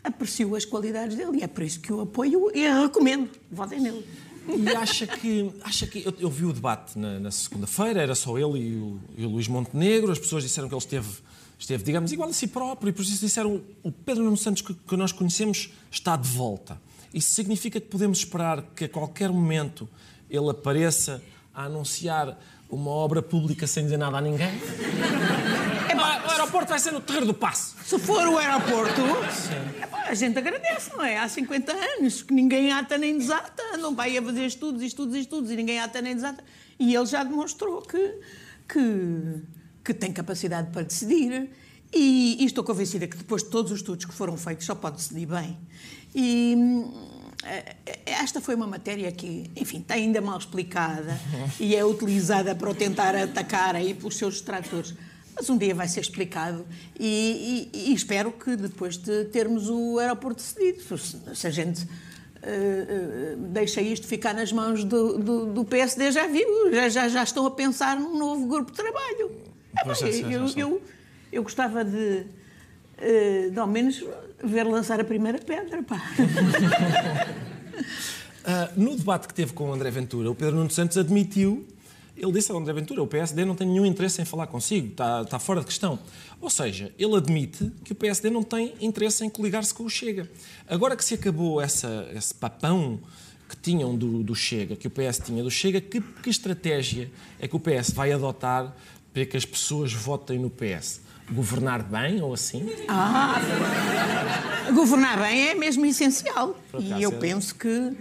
aprecio 0.01 0.55
as 0.55 0.63
qualidades 0.63 1.17
dele 1.17 1.39
e 1.39 1.43
é 1.43 1.47
por 1.47 1.61
isso 1.61 1.81
que 1.81 1.91
eu 1.91 1.99
apoio 1.99 2.49
e 2.55 2.65
recomendo. 2.65 3.29
Votem 3.51 3.81
nele. 3.81 4.07
E 4.47 4.69
acha 4.69 5.05
que. 5.05 5.51
Acha 5.61 5.85
que 5.85 6.05
eu, 6.05 6.13
eu 6.19 6.29
vi 6.29 6.45
o 6.45 6.53
debate 6.53 6.97
na, 6.97 7.19
na 7.19 7.31
segunda-feira, 7.31 8.01
era 8.01 8.15
só 8.15 8.37
ele 8.37 8.59
e 8.59 8.75
o, 8.77 8.99
e 9.17 9.25
o 9.25 9.29
Luís 9.29 9.49
Montenegro, 9.49 10.09
as 10.09 10.19
pessoas 10.19 10.43
disseram 10.43 10.69
que 10.69 10.73
ele 10.73 10.81
esteve, 10.81 11.09
esteve, 11.59 11.83
digamos, 11.83 12.13
igual 12.13 12.29
a 12.29 12.33
si 12.33 12.47
próprio, 12.47 12.91
e 12.91 12.93
por 12.93 13.01
isso 13.01 13.19
disseram 13.19 13.61
o 13.83 13.91
Pedro 13.91 14.23
Nuno 14.23 14.37
Santos 14.37 14.61
que, 14.61 14.73
que 14.73 14.95
nós 14.95 15.11
conhecemos 15.11 15.69
está 15.91 16.15
de 16.15 16.29
volta. 16.29 16.81
Isso 17.13 17.31
significa 17.31 17.77
que 17.77 17.87
podemos 17.87 18.19
esperar 18.19 18.61
que 18.73 18.85
a 18.85 18.89
qualquer 18.89 19.29
momento 19.29 19.89
ele 20.29 20.49
apareça 20.49 21.21
a 21.53 21.65
anunciar 21.65 22.37
uma 22.73 22.91
obra 22.91 23.21
pública 23.21 23.67
sem 23.67 23.83
dizer 23.83 23.97
nada 23.97 24.17
a 24.17 24.21
ninguém? 24.21 24.49
Epá, 25.89 26.23
o 26.25 26.31
aeroporto 26.31 26.69
vai 26.69 26.79
ser 26.79 26.91
no 26.91 27.01
Terreiro 27.01 27.27
do 27.27 27.33
Passo. 27.33 27.75
Se 27.85 27.99
for 27.99 28.27
o 28.27 28.37
aeroporto, 28.37 29.01
epá, 29.81 30.05
a 30.07 30.13
gente 30.13 30.37
agradece, 30.37 30.91
não 30.95 31.03
é? 31.03 31.17
Há 31.17 31.29
50 31.29 31.71
anos 31.71 32.23
que 32.23 32.33
ninguém 32.33 32.71
ata 32.71 32.97
nem 32.97 33.17
desata, 33.17 33.77
não 33.77 33.95
vai 33.95 34.17
a 34.17 34.21
fazer 34.21 34.45
estudos, 34.45 34.81
estudos, 34.81 35.15
estudos 35.15 35.51
e 35.51 35.55
ninguém 35.55 35.79
ata 35.79 36.01
nem 36.01 36.15
desata. 36.15 36.43
E 36.79 36.95
ele 36.95 37.05
já 37.05 37.23
demonstrou 37.23 37.81
que, 37.81 38.19
que, 38.67 39.41
que 39.83 39.93
tem 39.93 40.11
capacidade 40.11 40.71
para 40.71 40.81
decidir. 40.81 41.51
E, 41.95 42.37
e 42.41 42.45
estou 42.45 42.63
convencida 42.63 43.07
que 43.07 43.15
depois 43.15 43.43
de 43.43 43.49
todos 43.49 43.71
os 43.71 43.79
estudos 43.79 44.05
que 44.05 44.13
foram 44.13 44.35
feitos 44.35 44.65
só 44.65 44.73
pode 44.73 44.97
decidir 44.97 45.27
bem. 45.27 45.55
E 46.15 46.55
esta 48.05 48.39
foi 48.41 48.55
uma 48.55 48.67
matéria 48.67 49.11
que, 49.11 49.49
enfim, 49.55 49.79
está 49.79 49.95
ainda 49.95 50.21
mal 50.21 50.37
explicada 50.37 51.17
e 51.59 51.75
é 51.75 51.83
utilizada 51.85 52.53
para 52.55 52.69
o 52.69 52.73
tentar 52.75 53.15
atacar 53.15 53.75
aí 53.75 53.93
pelos 53.93 54.17
seus 54.17 54.39
detratores. 54.39 54.93
Mas 55.35 55.49
um 55.49 55.57
dia 55.57 55.73
vai 55.73 55.87
ser 55.87 56.01
explicado 56.01 56.65
e, 56.99 57.69
e- 57.73 57.89
e 57.89 57.93
espero 57.93 58.31
que 58.31 58.55
depois 58.55 58.97
de 58.97 59.25
termos 59.25 59.67
o 59.69 59.97
aeroporto 59.99 60.41
decidido, 60.43 60.97
se, 60.97 61.17
se 61.33 61.47
a 61.47 61.49
gente 61.49 61.87
eh, 62.43 62.85
eh, 62.89 63.35
deixa 63.37 63.81
isto 63.81 64.05
ficar 64.05 64.33
nas 64.35 64.51
mãos 64.51 64.83
do, 64.83 65.17
do- 65.17 65.45
do 65.47 65.65
PSD, 65.65 66.11
já 66.11 66.27
viu, 66.27 66.71
já, 66.71 66.87
já, 66.89 67.07
já 67.09 67.23
estão 67.23 67.45
a 67.47 67.51
pensar 67.51 67.99
num 67.99 68.17
novo 68.17 68.45
grupo 68.45 68.69
de 68.71 68.77
trabalho. 68.77 69.31
É, 69.75 69.81
é, 69.81 69.95
já 69.95 70.07
eu, 70.31 70.41
eu, 70.59 70.81
eu 71.31 71.41
gostava 71.43 71.83
de, 71.83 72.25
eh, 72.97 73.49
de 73.51 73.59
ao 73.59 73.67
menos 73.67 74.03
ver 74.43 74.63
lançar 74.63 74.99
a 74.99 75.03
primeira 75.03 75.39
pedra. 75.39 75.83
Pá. 75.83 76.01
Ah, 78.45 78.69
no 78.75 78.97
debate 78.97 79.25
que 79.27 79.33
teve 79.33 79.53
com 79.53 79.69
o 79.69 79.73
André 79.73 79.89
Ventura, 79.89 80.29
o 80.29 80.35
Pedro 80.35 80.57
Nuno 80.57 80.69
Santos 80.69 80.97
admitiu, 80.97 81.65
ele 82.15 82.31
disse 82.33 82.51
ao 82.51 82.57
André 82.57 82.73
Ventura, 82.73 83.01
o 83.01 83.07
PSD 83.07 83.45
não 83.45 83.55
tem 83.55 83.65
nenhum 83.65 83.85
interesse 83.85 84.21
em 84.21 84.25
falar 84.25 84.47
consigo, 84.47 84.89
está, 84.89 85.21
está 85.21 85.39
fora 85.39 85.61
de 85.61 85.65
questão. 85.65 85.97
Ou 86.41 86.49
seja, 86.49 86.93
ele 86.99 87.15
admite 87.15 87.71
que 87.85 87.93
o 87.93 87.95
PSD 87.95 88.29
não 88.29 88.43
tem 88.43 88.73
interesse 88.81 89.25
em 89.25 89.29
coligar-se 89.29 89.73
com 89.73 89.83
o 89.85 89.89
Chega. 89.89 90.29
Agora 90.67 90.95
que 90.97 91.05
se 91.05 91.13
acabou 91.13 91.61
essa, 91.61 92.07
esse 92.13 92.33
papão 92.33 92.99
que 93.47 93.55
tinham 93.55 93.95
do, 93.95 94.21
do 94.21 94.35
Chega, 94.35 94.75
que 94.75 94.87
o 94.87 94.91
PS 94.91 95.19
tinha 95.23 95.41
do 95.41 95.49
Chega, 95.49 95.79
que, 95.79 96.01
que 96.01 96.29
estratégia 96.29 97.09
é 97.39 97.47
que 97.47 97.55
o 97.55 97.59
PS 97.59 97.91
vai 97.91 98.11
adotar 98.11 98.75
para 99.13 99.25
que 99.25 99.37
as 99.37 99.45
pessoas 99.45 99.93
votem 99.93 100.37
no 100.37 100.49
PS? 100.49 101.01
Governar 101.33 101.83
bem 101.83 102.21
ou 102.21 102.33
assim? 102.33 102.69
Ah, 102.87 103.41
governar 104.73 105.19
bem 105.19 105.49
é 105.49 105.55
mesmo 105.55 105.85
essencial. 105.85 106.55
E 106.79 107.01
eu 107.01 107.11
é. 107.11 107.15
penso 107.15 107.55
que, 107.55 107.97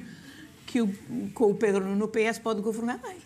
que 0.67 0.83
o, 0.83 0.93
com 1.33 1.51
o 1.51 1.55
Pedro 1.55 1.97
no 1.97 2.09
PS 2.09 2.39
pode 2.43 2.61
governar 2.61 2.99
bem. 2.99 3.17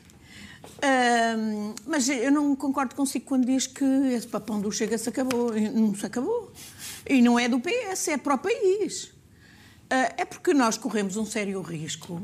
Ahm, 0.82 1.74
mas 1.86 2.08
eu 2.08 2.30
não 2.30 2.54
concordo 2.54 2.94
consigo 2.94 3.24
quando 3.24 3.46
diz 3.46 3.66
que 3.66 3.84
esse 3.84 4.26
papão 4.26 4.60
do 4.60 4.70
Chega 4.70 4.96
se 4.96 5.08
acabou. 5.08 5.52
Não 5.52 5.94
se 5.94 6.06
acabou. 6.06 6.52
E 7.08 7.20
não 7.20 7.38
é 7.38 7.48
do 7.48 7.60
PS, 7.60 8.08
é 8.08 8.16
para 8.16 8.34
o 8.34 8.38
país. 8.38 9.12
Ah, 9.90 10.12
é 10.16 10.24
porque 10.24 10.52
nós 10.54 10.76
corremos 10.76 11.16
um 11.16 11.24
sério 11.24 11.60
risco, 11.62 12.22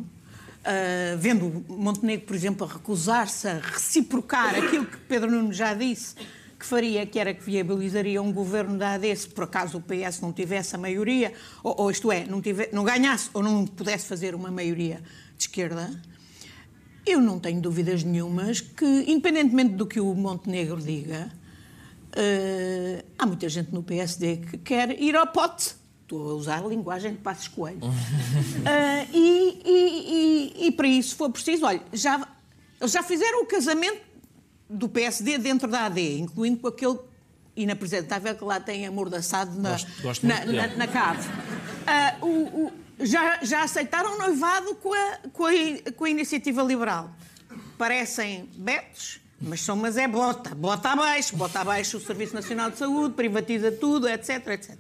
ah, 0.65 1.17
vendo 1.19 1.65
Montenegro, 1.69 2.27
por 2.27 2.37
exemplo, 2.37 2.67
a 2.67 2.73
recusar-se 2.73 3.49
a 3.49 3.59
reciprocar 3.59 4.55
aquilo 4.55 4.87
que 4.87 4.99
Pedro 4.99 5.31
Nuno 5.31 5.53
já 5.53 5.75
disse 5.75 6.15
que 6.63 6.69
faria, 6.69 7.05
que 7.05 7.19
era 7.19 7.35
que 7.35 7.43
viabilizaria 7.43 8.23
um 8.23 8.33
governo 8.33 8.79
da 8.79 8.95
AD 8.95 9.17
se 9.17 9.27
por 9.29 9.45
acaso 9.45 9.79
o 9.79 9.81
PS 9.81 10.21
não 10.21 10.33
tivesse 10.33 10.77
a 10.77 10.79
maioria, 10.79 11.33
ou, 11.63 11.75
ou 11.83 11.91
isto 11.91 12.13
é, 12.13 12.25
não, 12.25 12.41
tive, 12.41 12.69
não 12.73 12.85
ganhasse 12.85 13.29
ou 13.35 13.43
não 13.43 13.67
pudesse 13.67 14.07
fazer 14.07 14.33
uma 14.35 14.51
maioria 14.51 15.03
de 15.37 15.43
esquerda. 15.45 15.91
Eu 17.05 17.21
não 17.21 17.41
tenho 17.41 17.61
dúvidas 17.61 18.05
nenhumas 18.05 18.61
que, 18.61 18.85
independentemente 19.09 19.75
do 19.75 19.87
que 19.87 19.99
o 19.99 20.15
Montenegro 20.15 20.81
diga, 20.81 21.33
eh, 22.15 23.05
há 23.19 23.27
muita 23.27 23.49
gente 23.49 23.73
no 23.73 23.83
PSD 23.83 24.37
que 24.37 24.59
quer 24.59 25.01
ir 25.03 25.17
ao 25.17 25.27
pote. 25.27 25.75
Estou 26.03 26.31
a 26.31 26.35
usar 26.35 26.63
a 26.65 26.69
linguagem 26.69 27.13
de 27.13 27.19
Passos 27.19 27.49
Coelho. 27.49 27.81
Eh, 28.65 29.07
e, 29.13 29.61
e- 29.65 30.63
e- 30.65 30.67
e 30.69 30.73
para 30.73 30.87
isso 30.87 31.17
for 31.17 31.29
preciso, 31.31 31.67
olha, 31.67 31.83
já, 31.93 32.25
eles 32.81 32.93
já 32.93 33.03
fizeram 33.03 33.43
o 33.43 33.47
casamento 33.47 34.12
do 34.73 34.89
PSD 34.89 35.39
dentro 35.39 35.69
da 35.69 35.87
AD, 35.87 36.19
incluindo 36.19 36.59
com 36.59 36.69
aquele 36.69 36.99
inapresentável 37.55 38.35
que 38.35 38.45
lá 38.45 38.59
tem 38.59 38.87
amordaçado 38.87 39.61
na, 39.61 39.71
Gosto- 39.73 40.03
gosto 40.03 40.27
na, 40.27 40.45
na, 40.45 40.67
na 40.69 40.87
cave. 40.89 41.29
Ah, 41.87 42.15
o- 42.23 42.67
o- 42.67 42.73
já, 43.01 43.43
já 43.43 43.63
aceitaram 43.63 44.15
o 44.15 44.19
noivado 44.19 44.75
com 44.77 44.93
a, 44.95 45.19
com, 45.33 45.47
a, 45.47 45.93
com 45.97 46.05
a 46.05 46.11
iniciativa 46.11 46.63
liberal. 46.63 47.11
Parecem 47.77 48.49
betos, 48.57 49.21
mas 49.41 49.61
são, 49.61 49.77
mas 49.77 49.97
é 49.97 50.07
bota, 50.07 50.55
bota 50.55 50.91
abaixo, 50.91 51.37
bota 51.37 51.61
abaixo 51.61 51.97
o 51.97 52.01
Serviço 52.01 52.35
Nacional 52.35 52.71
de 52.71 52.79
Saúde, 52.79 53.15
privatiza 53.15 53.73
tudo, 53.73 54.09
etc, 54.09 54.47
etc. 54.49 54.77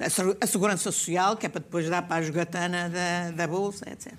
A, 0.00 0.10
se- 0.10 0.36
a 0.40 0.46
segurança 0.46 0.90
social, 0.90 1.36
que 1.36 1.46
é 1.46 1.48
para 1.48 1.60
depois 1.60 1.88
dar 1.88 2.02
para 2.02 2.16
a 2.16 2.22
jogatana 2.22 2.88
da, 2.88 3.30
da 3.30 3.46
Bolsa, 3.46 3.84
etc. 3.90 4.12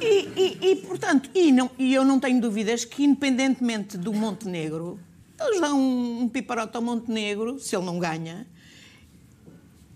E, 0.00 0.28
e- 0.36 0.58
e, 0.72 0.76
portanto, 0.76 1.30
e, 1.34 1.52
não, 1.52 1.70
e 1.78 1.94
eu 1.94 2.04
não 2.04 2.18
tenho 2.20 2.40
dúvidas 2.40 2.84
que, 2.84 3.04
independentemente 3.04 3.96
do 3.96 4.12
Montenegro, 4.12 4.98
eles 5.40 5.60
dão 5.60 5.78
um, 5.78 6.22
um 6.22 6.28
piparote 6.28 6.76
ao 6.76 6.82
Montenegro, 6.82 7.58
se 7.58 7.74
ele 7.74 7.84
não 7.86 7.98
ganha, 7.98 8.46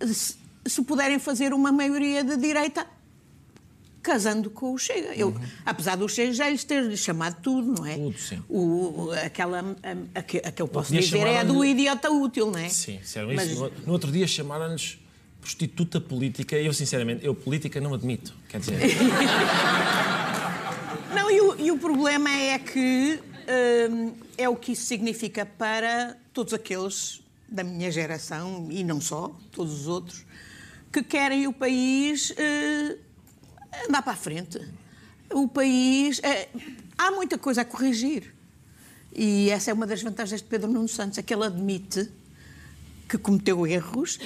se, 0.07 0.37
se 0.67 0.83
puderem 0.83 1.19
fazer 1.19 1.53
uma 1.53 1.71
maioria 1.73 2.23
de 2.25 2.37
direita 2.37 2.87
casando 4.05 4.51
com 4.51 4.75
o 4.75 4.79
Chega. 4.79 5.15
Eu, 5.17 5.35
Apesar 5.65 5.97
do 5.97 6.07
Chega 6.09 6.33
já 6.35 6.49
lhes 6.49 6.63
ter 6.63 6.97
chamado 6.97 7.41
tudo, 7.43 7.73
não 7.81 7.87
é? 7.87 7.95
Tudo, 7.97 8.19
sim. 8.19 8.41
O, 8.49 9.11
aquela, 9.25 9.61
a, 9.83 10.19
a 10.21 10.23
que, 10.23 10.39
a 10.39 10.53
que 10.53 10.61
eu 10.63 10.69
posso 10.69 10.93
dizer 10.93 11.27
é 11.27 11.41
a 11.41 11.43
do 11.43 11.65
idiota 11.65 12.11
útil, 12.11 12.51
não 12.51 12.59
é? 12.59 12.69
Sim, 12.69 12.99
disseram 12.99 13.33
Mas- 13.35 13.51
isso. 13.51 13.73
No, 13.87 13.93
outro 13.93 14.13
dia 14.13 14.27
chamaram-nos 14.29 14.99
prostituta 15.41 16.01
política 16.01 16.57
eu, 16.57 16.73
sinceramente, 16.73 17.25
eu 17.25 17.35
política 17.35 17.81
não 17.81 17.95
admito. 17.95 18.35
Quer 18.49 18.61
dizer, 18.61 18.79
Não, 21.15 21.31
e 21.31 21.41
o, 21.41 21.61
e 21.61 21.71
o 21.71 21.79
problema 21.79 22.31
é 22.31 22.59
que 22.59 23.21
hum, 23.91 24.13
é 24.37 24.49
o 24.49 24.57
que 24.57 24.73
isso 24.73 24.85
significa 24.85 25.47
para 25.47 26.17
todos 26.33 26.53
aqueles 26.53 27.23
da 27.49 27.63
minha 27.63 27.91
geração, 27.91 28.69
e 28.71 28.83
não 28.83 29.01
só, 29.01 29.35
todos 29.53 29.73
os 29.73 29.87
outros, 29.87 30.25
que 30.93 31.03
querem 31.03 31.47
o 31.47 31.53
país 31.53 32.33
eh, 32.37 32.97
andar 33.89 34.03
para 34.03 34.13
a 34.13 34.17
frente. 34.17 34.61
O 35.33 35.49
país. 35.49 36.21
eh, 36.23 36.49
há 36.97 37.11
muita 37.11 37.37
coisa 37.39 37.63
a 37.63 37.65
corrigir. 37.65 38.33
E 39.15 39.49
essa 39.51 39.71
é 39.71 39.75
uma 39.75 39.87
das 39.87 40.03
vantagens 40.03 40.41
de 40.43 40.47
Pedro 40.49 40.69
Nuno 40.71 40.89
Santos, 40.89 41.19
é 41.19 41.23
que 41.23 41.33
ele 41.33 41.45
admite 41.45 42.11
que 43.09 43.17
cometeu 43.19 43.67
erros, 43.67 44.19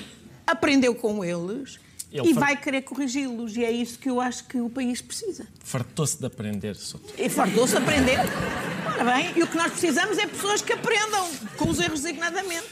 aprendeu 0.47 0.95
com 0.95 1.23
eles 1.25 1.79
Ele 2.11 2.31
e 2.31 2.35
fa- 2.35 2.41
vai 2.41 2.57
querer 2.57 2.83
corrigi-los. 2.83 3.55
E 3.57 3.65
é 3.65 3.71
isso 3.71 3.99
que 3.99 4.09
eu 4.09 4.19
acho 4.21 4.45
que 4.45 4.59
o 4.61 4.71
país 4.71 5.03
precisa. 5.03 5.47
fartou-se 5.63 6.19
de 6.19 6.25
aprender, 6.27 6.75
Souto. 6.77 7.13
E 7.19 7.29
fartou-se 7.29 7.77
aprender. 7.77 8.19
Ora 8.95 9.05
bem, 9.15 9.33
e 9.37 9.43
o 9.43 9.47
que 9.47 9.57
nós 9.57 9.73
precisamos 9.73 10.17
é 10.17 10.27
pessoas 10.27 10.63
que 10.63 10.73
aprendam 10.73 11.29
com 11.59 11.69
os 11.69 11.79
erros 11.79 12.01
designadamente. 12.03 12.67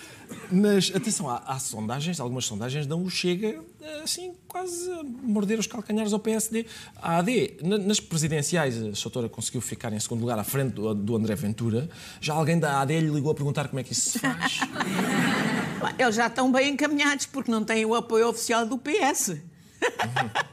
Mas 0.51 0.93
atenção, 0.95 1.29
há, 1.29 1.43
há 1.47 1.59
sondagens, 1.59 2.21
algumas 2.21 2.45
sondagens 2.45 2.87
dão 2.87 3.03
o 3.03 3.11
Chega 3.11 3.61
assim 4.03 4.33
quase 4.49 4.91
a 4.93 5.03
morder 5.23 5.59
os 5.59 5.67
calcanhares 5.67 6.13
ao 6.13 6.19
PSD. 6.19 6.67
A 7.01 7.19
AD, 7.19 7.55
na- 7.63 7.79
nas 7.79 8.01
presidenciais, 8.01 8.81
a 8.83 8.95
Soutora 8.95 9.29
conseguiu 9.29 9.61
ficar 9.61 9.93
em 9.93 10.01
segundo 10.01 10.21
lugar 10.21 10.39
à 10.39 10.45
frente 10.45 10.73
do, 10.75 10.95
do 10.95 11.17
André 11.17 11.35
Ventura. 11.35 11.89
Já 12.21 12.35
alguém 12.35 12.59
da 12.59 12.81
AD 12.81 13.01
lhe 13.01 13.09
ligou 13.11 13.31
a 13.31 13.35
perguntar 13.35 13.69
como 13.69 13.79
é 13.81 13.83
que 13.85 13.93
isso 13.93 14.11
se 14.11 14.19
faz. 14.19 14.61
Eles 15.99 16.15
já 16.15 16.27
estão 16.27 16.51
bem 16.51 16.71
encaminhados 16.71 17.27
porque 17.27 17.51
não 17.51 17.65
têm 17.65 17.85
o 17.85 17.95
apoio 17.95 18.29
oficial 18.29 18.67
do 18.67 18.79
PS. 18.79 19.37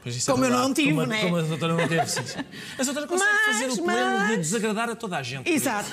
Isso 0.06 0.30
é 0.30 0.34
Como 0.34 0.44
eu 0.44 0.48
verdade. 0.50 0.68
não 0.68 0.74
tive, 0.74 0.88
como, 0.90 1.00
a- 1.00 1.06
né? 1.06 1.22
Como 1.22 1.36
a 1.36 1.42
doutora 1.42 1.74
não 1.76 1.88
teve. 1.88 2.06
sim. 2.06 2.20
A 2.78 2.82
doutora 2.84 3.06
consegue 3.06 3.30
Mas, 3.30 3.46
fazer 3.58 3.70
o 3.80 3.84
pleno 3.84 4.10
de 4.10 4.18
mas- 4.28 4.36
desagradar 4.38 4.90
a 4.90 4.94
toda 4.96 5.16
a 5.16 5.22
gente. 5.22 5.50
Exato, 5.50 5.90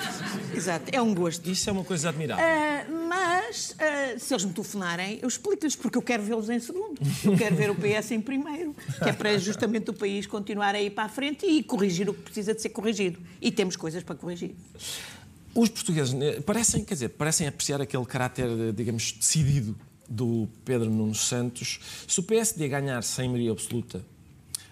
exato. 0.53 0.85
É 0.91 1.01
um 1.01 1.13
gosto. 1.15 1.49
Isso 1.49 1.69
é 1.69 1.73
uma 1.73 1.83
coisa 1.83 2.09
admirável. 2.09 2.43
Ah, 2.45 2.83
mas, 3.11 3.75
ah, 3.77 4.17
se 4.17 4.33
eles 4.33 4.45
me 4.45 4.53
telefonarem, 4.53 5.19
eu 5.21 5.27
explico-lhes, 5.27 5.75
porque 5.75 5.97
eu 5.97 6.01
quero 6.01 6.23
vê-los 6.23 6.49
em 6.49 6.61
segundo. 6.61 6.97
Eu 7.25 7.35
quero 7.35 7.57
ver 7.57 7.69
o 7.69 7.75
PS 7.75 8.11
em 8.11 8.21
primeiro, 8.21 8.73
que 9.03 9.09
é 9.09 9.11
para 9.11 9.37
justamente 9.37 9.89
o 9.89 9.93
país 9.93 10.25
continuar 10.25 10.75
a 10.75 10.81
ir 10.81 10.91
para 10.91 11.03
a 11.03 11.09
frente 11.09 11.45
e 11.45 11.61
corrigir 11.61 12.09
o 12.09 12.13
que 12.13 12.21
precisa 12.21 12.53
de 12.53 12.61
ser 12.61 12.69
corrigido. 12.69 13.19
E 13.41 13.51
temos 13.51 13.75
coisas 13.75 14.01
para 14.01 14.15
corrigir. 14.15 14.55
Os 15.53 15.67
portugueses 15.67 16.13
eh, 16.13 16.39
parecem, 16.39 16.85
quer 16.85 16.93
dizer, 16.93 17.09
parecem 17.09 17.47
apreciar 17.47 17.81
aquele 17.81 18.05
caráter, 18.05 18.47
eh, 18.47 18.71
digamos, 18.71 19.11
decidido 19.11 19.75
do 20.07 20.47
Pedro 20.63 20.89
Nuno 20.89 21.13
Santos. 21.13 21.81
Se 22.07 22.17
o 22.21 22.23
PSD 22.23 22.69
ganhar 22.69 23.03
sem 23.03 23.27
maioria 23.27 23.51
absoluta, 23.51 24.05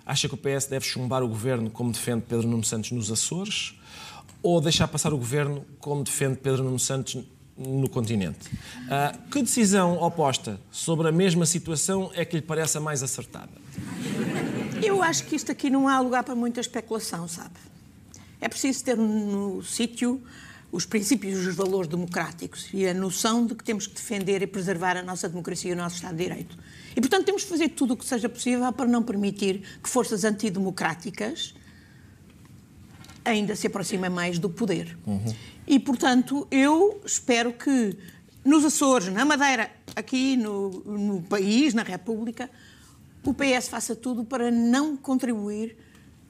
acha 0.06 0.30
que 0.30 0.36
o 0.36 0.38
PS 0.38 0.67
deve 0.69 0.86
chumbar 0.86 1.23
o 1.23 1.28
governo 1.28 1.69
como 1.69 1.91
defende 1.91 2.23
Pedro 2.25 2.47
Nuno 2.47 2.63
Santos 2.63 2.91
nos 2.91 3.12
Açores 3.12 3.78
ou 4.41 4.62
deixar 4.62 4.88
passar 4.88 5.13
o 5.13 5.17
governo 5.17 5.65
como 5.78 6.06
defende 6.06 6.38
Pedro 6.38 6.63
Nuno 6.63 6.80
Santos 6.80 7.21
no 7.60 7.89
continente? 7.89 8.50
Ah, 8.89 9.15
que 9.30 9.41
decisão 9.41 10.02
oposta 10.02 10.60
sobre 10.72 11.08
a 11.10 11.12
mesma 11.12 11.45
situação 11.45 12.10
é 12.15 12.24
que 12.24 12.38
lhe 12.38 12.41
parece 12.41 12.78
a 12.78 12.82
mais 12.82 13.04
acertada? 13.04 13.52
Eu 14.82 15.04
acho 15.04 15.26
que 15.26 15.36
isto 15.36 15.52
aqui 15.52 15.69
não 15.69 15.88
há 15.88 16.00
lugar 16.00 16.24
para 16.24 16.36
muita 16.36 16.62
especulação, 16.62 17.28
sabe? 17.28 17.56
É 18.39 18.48
preciso 18.48 18.84
ter 18.84 18.95
no 18.95 19.62
sítio 19.62 20.22
os 20.72 20.86
princípios 20.86 21.43
e 21.43 21.48
os 21.48 21.56
valores 21.56 21.89
democráticos 21.89 22.69
e 22.74 22.88
a 22.88 22.93
noção 22.93 23.45
de 23.45 23.56
que 23.56 23.63
temos 23.63 23.88
que 23.88 23.95
defender 23.95 24.41
e 24.41 24.48
preservar 24.48 24.95
a 24.95 25.04
nossa 25.04 25.28
democracia 25.28 25.72
e 25.72 25.74
o 25.74 25.78
nosso 25.78 25.95
Estado 25.95 26.15
de 26.15 26.24
Direito. 26.24 26.58
E, 26.95 27.02
portanto, 27.02 27.26
temos 27.26 27.43
que 27.43 27.50
fazer 27.50 27.69
tudo 27.69 27.93
o 27.93 27.98
que 27.98 28.06
seja 28.06 28.30
possível 28.30 28.72
para 28.72 28.86
não 28.86 29.04
permitir 29.04 29.62
que 29.84 29.89
forças 29.89 30.24
antidemocráticas 30.24 31.54
ainda 33.23 33.55
se 33.55 33.67
aproximem 33.67 34.10
mais 34.10 34.39
do 34.39 34.49
poder. 34.49 34.97
E, 35.67 35.79
portanto, 35.79 36.47
eu 36.49 37.01
espero 37.05 37.53
que 37.53 37.95
nos 38.43 38.65
Açores, 38.65 39.13
na 39.13 39.25
Madeira, 39.25 39.71
aqui 39.95 40.36
no, 40.38 40.69
no 40.69 41.21
país, 41.21 41.73
na 41.73 41.84
República, 41.84 42.49
o 43.23 43.34
PS 43.34 43.67
faça 43.67 43.95
tudo 43.95 44.23
para 44.23 44.49
não 44.49 44.95
contribuir 44.95 45.75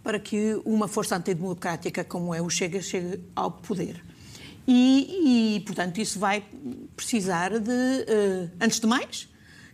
para 0.03 0.19
que 0.19 0.59
uma 0.65 0.87
força 0.87 1.15
antidemocrática 1.15 2.03
como 2.03 2.33
é 2.33 2.41
o 2.41 2.49
Chega 2.49 2.81
chegue 2.81 3.21
ao 3.35 3.51
poder. 3.51 4.03
E, 4.67 5.55
e, 5.55 5.59
portanto, 5.61 5.99
isso 5.99 6.19
vai 6.19 6.43
precisar 6.95 7.59
de, 7.59 7.71
eh, 7.71 8.49
antes 8.61 8.79
de 8.79 8.87
mais, 8.87 9.27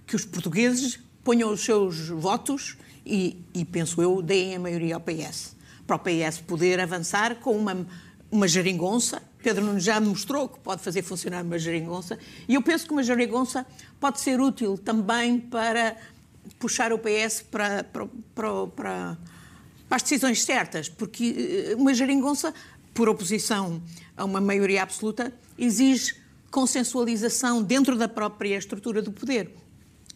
que 0.05 0.15
os 0.15 0.23
portugueses 0.23 0.99
ponham 1.23 1.51
os 1.51 1.61
seus 1.61 2.09
votos 2.09 2.77
e, 3.05 3.37
e, 3.53 3.65
penso 3.65 4.01
eu, 4.01 4.21
deem 4.21 4.55
a 4.55 4.59
maioria 4.59 4.95
ao 4.95 5.01
PS. 5.01 5.54
Para 5.85 5.95
o 5.95 5.99
PS 5.99 6.41
poder 6.41 6.79
avançar 6.79 7.35
com 7.35 7.55
uma, 7.57 7.85
uma 8.31 8.47
geringonça. 8.47 9.21
Pedro 9.41 9.63
Nunes 9.63 9.83
já 9.83 9.99
mostrou 9.99 10.49
que 10.49 10.59
pode 10.59 10.81
fazer 10.81 11.03
funcionar 11.03 11.43
uma 11.43 11.59
geringonça. 11.59 12.17
E 12.47 12.55
eu 12.55 12.61
penso 12.61 12.85
que 12.85 12.91
uma 12.91 13.03
geringonça 13.03 13.65
pode 13.99 14.19
ser 14.19 14.41
útil 14.41 14.77
também 14.77 15.39
para 15.39 15.95
puxar 16.59 16.91
o 16.91 16.99
PS 16.99 17.43
para, 17.49 17.83
para, 17.83 18.07
para, 18.33 18.67
para, 18.67 19.17
as 19.89 20.01
decisões 20.01 20.43
certas, 20.43 20.89
porque 20.89 21.69
eh, 21.71 21.75
uma 21.75 21.93
geringonça, 21.93 22.53
por 22.93 23.07
oposição 23.07 23.81
a 24.17 24.25
uma 24.25 24.41
maioria 24.41 24.83
absoluta, 24.83 25.33
exige 25.57 26.15
consensualização 26.51 27.61
dentro 27.61 27.97
da 27.97 28.07
própria 28.07 28.57
estrutura 28.57 29.01
do 29.01 29.11
poder. 29.11 29.51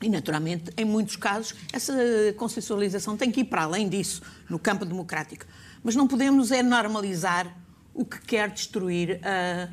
E, 0.02 0.08
naturalmente, 0.08 0.72
em 0.78 0.86
muitos 0.86 1.16
casos, 1.18 1.54
essa 1.74 1.94
consensualização 2.38 3.18
tem 3.18 3.30
que 3.32 3.42
ir 3.42 3.46
para 3.46 3.64
além 3.64 3.90
disso, 3.90 4.22
no 4.50 4.58
campo 4.58 4.86
democrático. 4.86 5.46
Mas 5.84 5.96
não 5.96 6.08
podemos 6.08 6.52
é 6.52 6.64
normalizar 6.64 7.54
o 7.94 8.06
que 8.06 8.20
quer 8.22 8.50
destruir 8.50 9.20
a, 9.24 9.70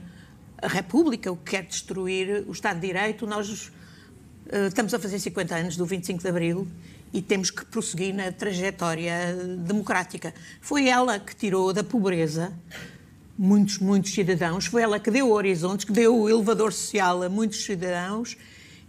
a 0.67 0.69
República, 0.69 1.31
o 1.31 1.37
que 1.37 1.53
quer 1.53 1.65
destruir 1.65 2.45
o 2.49 2.53
Estado 2.53 2.81
de 2.81 2.89
Direito. 2.89 3.25
Nós 3.25 3.71
eh, 4.49 4.67
estamos 4.67 4.93
a 4.95 4.99
fazer 4.99 5.19
50 5.19 5.55
anos 5.55 5.77
do 5.77 5.87
25 5.87 6.21
de 6.21 6.29
Abril 6.29 6.67
e 7.13 7.23
temos 7.23 7.51
que 7.51 7.65
prosseguir 7.65 8.13
na 8.13 8.33
trajetória 8.33 9.35
democrática. 9.59 10.35
Foi 10.61 10.89
ela 10.89 11.21
que 11.21 11.37
tirou 11.37 11.73
da 11.73 11.85
pobreza 11.85 12.53
muitos, 13.39 13.79
muitos 13.79 14.13
cidadãos, 14.13 14.67
foi 14.67 14.83
ela 14.83 14.99
que 14.99 15.11
deu 15.11 15.31
horizontes, 15.31 15.85
que 15.85 15.93
deu 15.93 16.17
o 16.17 16.29
elevador 16.29 16.73
social 16.73 17.23
a 17.23 17.29
muitos 17.29 17.65
cidadãos 17.65 18.37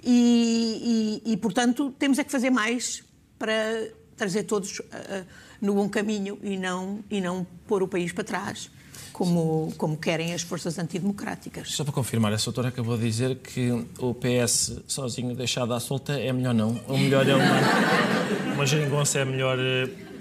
E, 0.09 1.21
e- 1.25 1.33
e, 1.33 1.37
portanto, 1.37 1.93
temos 1.99 2.17
é 2.17 2.23
que 2.23 2.31
fazer 2.31 2.49
mais 2.49 3.03
para 3.37 3.89
trazer 4.15 4.43
todos 4.43 4.81
ah, 4.91 5.25
no 5.61 5.73
bom 5.73 5.89
caminho 5.89 6.39
e 6.41 6.55
não, 6.55 7.03
e 7.11 7.19
não 7.19 7.45
pôr 7.67 7.83
o 7.83 7.87
país 7.89 8.13
para 8.13 8.23
trás, 8.23 8.71
como, 9.11 9.73
como 9.77 9.97
querem 9.97 10.33
as 10.33 10.41
forças 10.43 10.79
antidemocráticas. 10.79 11.71
Só 11.71 11.83
para 11.83 11.91
confirmar, 11.93 12.31
a 12.33 12.37
doutora 12.37 12.69
acabou 12.69 12.97
de 12.97 13.03
dizer 13.03 13.35
que 13.39 13.69
o 13.99 14.13
PS 14.13 14.79
sozinho 14.87 15.35
deixado 15.35 15.73
à 15.73 15.79
solta 15.79 16.13
é 16.13 16.31
melhor 16.31 16.53
não. 16.53 16.79
O 16.87 16.97
melhor 16.97 17.27
é 17.27 17.35
uma, 17.35 18.53
uma 18.55 18.65
geringonça, 18.65 19.19
é 19.19 19.25
melhor. 19.25 19.57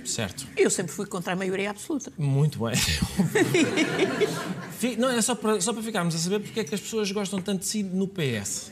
Certo. 0.07 0.47
Eu 0.57 0.71
sempre 0.71 0.93
fui 0.93 1.07
contra 1.07 1.33
a 1.33 1.37
maioria 1.37 1.71
absoluta. 1.71 2.13
Muito 2.17 2.59
bem. 2.59 2.75
Não, 4.99 5.11
é 5.11 5.23
só 5.23 5.35
para, 5.35 5.61
só 5.61 5.73
para 5.73 5.83
ficarmos 5.83 6.15
a 6.15 6.19
saber 6.19 6.41
porque 6.41 6.61
é 6.61 6.65
que 6.65 6.75
as 6.75 6.81
pessoas 6.81 7.11
gostam 7.11 7.41
tanto 7.41 7.61
de 7.61 7.67
si 7.67 7.83
no 7.83 8.07
PS. 8.07 8.71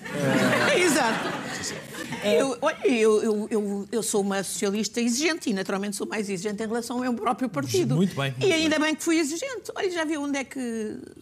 Exato. 0.77 1.29
Eu, 2.25 2.57
olha, 2.61 2.87
eu, 2.87 3.23
eu, 3.23 3.49
eu, 3.51 3.89
eu 3.91 4.03
sou 4.03 4.21
uma 4.21 4.43
socialista 4.43 5.01
exigente 5.01 5.49
e 5.51 5.55
naturalmente 5.55 5.97
sou 5.97 6.07
mais 6.07 6.29
exigente 6.29 6.63
em 6.63 6.67
relação 6.67 6.97
ao 6.97 7.03
meu 7.03 7.15
próprio 7.15 7.49
partido. 7.49 7.97
Muito 7.97 8.15
bem, 8.15 8.31
muito 8.33 8.47
E 8.47 8.53
ainda 8.53 8.79
bem 8.79 8.95
que 8.95 9.03
fui 9.03 9.19
exigente. 9.19 9.71
Olha, 9.75 9.91
já 9.91 10.05
viu 10.05 10.23
onde 10.23 10.39
é 10.39 10.45
que. 10.45 10.59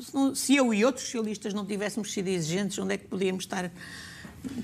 Se, 0.01 0.15
não- 0.15 0.35
se 0.35 0.57
eu 0.57 0.75
e 0.75 0.85
outros 0.85 1.05
socialistas 1.07 1.55
não 1.55 1.65
tivéssemos 1.65 2.13
sido 2.13 2.29
exigentes, 2.29 2.79
onde 2.79 2.95
é 2.95 2.99
que 2.99 3.07
podíamos 3.07 3.45
estar 3.45 3.71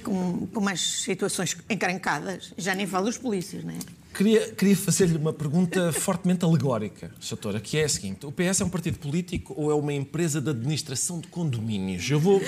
com, 0.02 0.46
com 0.46 0.60
mais 0.60 0.80
situações 0.80 1.56
encrencadas? 1.68 2.52
Já 2.56 2.74
nem 2.74 2.86
falo 2.86 3.06
dos 3.06 3.18
polícias, 3.18 3.64
não 3.64 3.72
é? 3.72 3.78
Queria, 4.14 4.52
queria 4.52 4.76
fazer-lhe 4.76 5.16
uma 5.16 5.32
pergunta 5.32 5.92
fortemente 5.94 6.44
alegórica, 6.44 7.12
doutora, 7.28 7.60
que 7.60 7.78
é 7.78 7.84
a 7.84 7.88
seguinte: 7.88 8.26
o 8.26 8.32
PS 8.32 8.60
é 8.60 8.64
um 8.64 8.68
partido 8.68 8.98
político 8.98 9.54
ou 9.56 9.70
é 9.70 9.74
uma 9.74 9.92
empresa 9.92 10.40
de 10.40 10.50
administração 10.50 11.20
de 11.20 11.28
condomínios? 11.28 12.10
Eu 12.10 12.18
vou, 12.18 12.40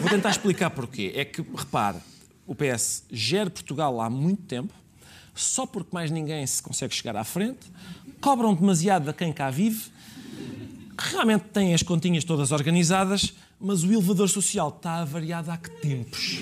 vou 0.00 0.10
tentar 0.10 0.30
explicar 0.30 0.70
porquê. 0.70 1.12
É 1.14 1.24
que, 1.24 1.42
repare, 1.56 1.98
o 2.46 2.54
PS 2.54 3.04
gera 3.10 3.48
Portugal 3.48 4.00
há 4.00 4.10
muito 4.10 4.42
tempo, 4.42 4.74
só 5.34 5.66
porque 5.66 5.90
mais 5.92 6.10
ninguém 6.10 6.46
se 6.46 6.62
consegue 6.62 6.94
chegar 6.94 7.16
à 7.16 7.24
frente, 7.24 7.66
cobram 8.20 8.54
demasiado 8.54 9.08
a 9.08 9.12
quem 9.12 9.32
cá 9.32 9.50
vive, 9.50 9.90
realmente 10.98 11.44
têm 11.52 11.74
as 11.74 11.82
continhas 11.82 12.24
todas 12.24 12.52
organizadas, 12.52 13.34
mas 13.60 13.82
o 13.82 13.92
elevador 13.92 14.28
social 14.28 14.68
está 14.68 14.96
avariado 15.02 15.50
há 15.50 15.56
que 15.56 15.70
tempos. 15.70 16.40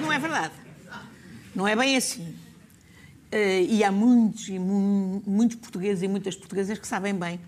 Não 0.00 0.12
é 0.12 0.18
verdade. 0.18 0.52
Não 1.54 1.66
é 1.66 1.74
bem 1.74 1.96
assim. 1.96 2.34
Eh, 3.32 3.62
e 3.62 3.82
há 3.84 3.90
muitos, 3.90 4.48
e 4.48 4.58
mu- 4.58 5.22
muitos 5.26 5.56
portugueses 5.56 6.02
e 6.02 6.08
muitas 6.08 6.36
portuguesas 6.36 6.78
que 6.78 6.86
sabem 6.86 7.14
bem 7.14 7.38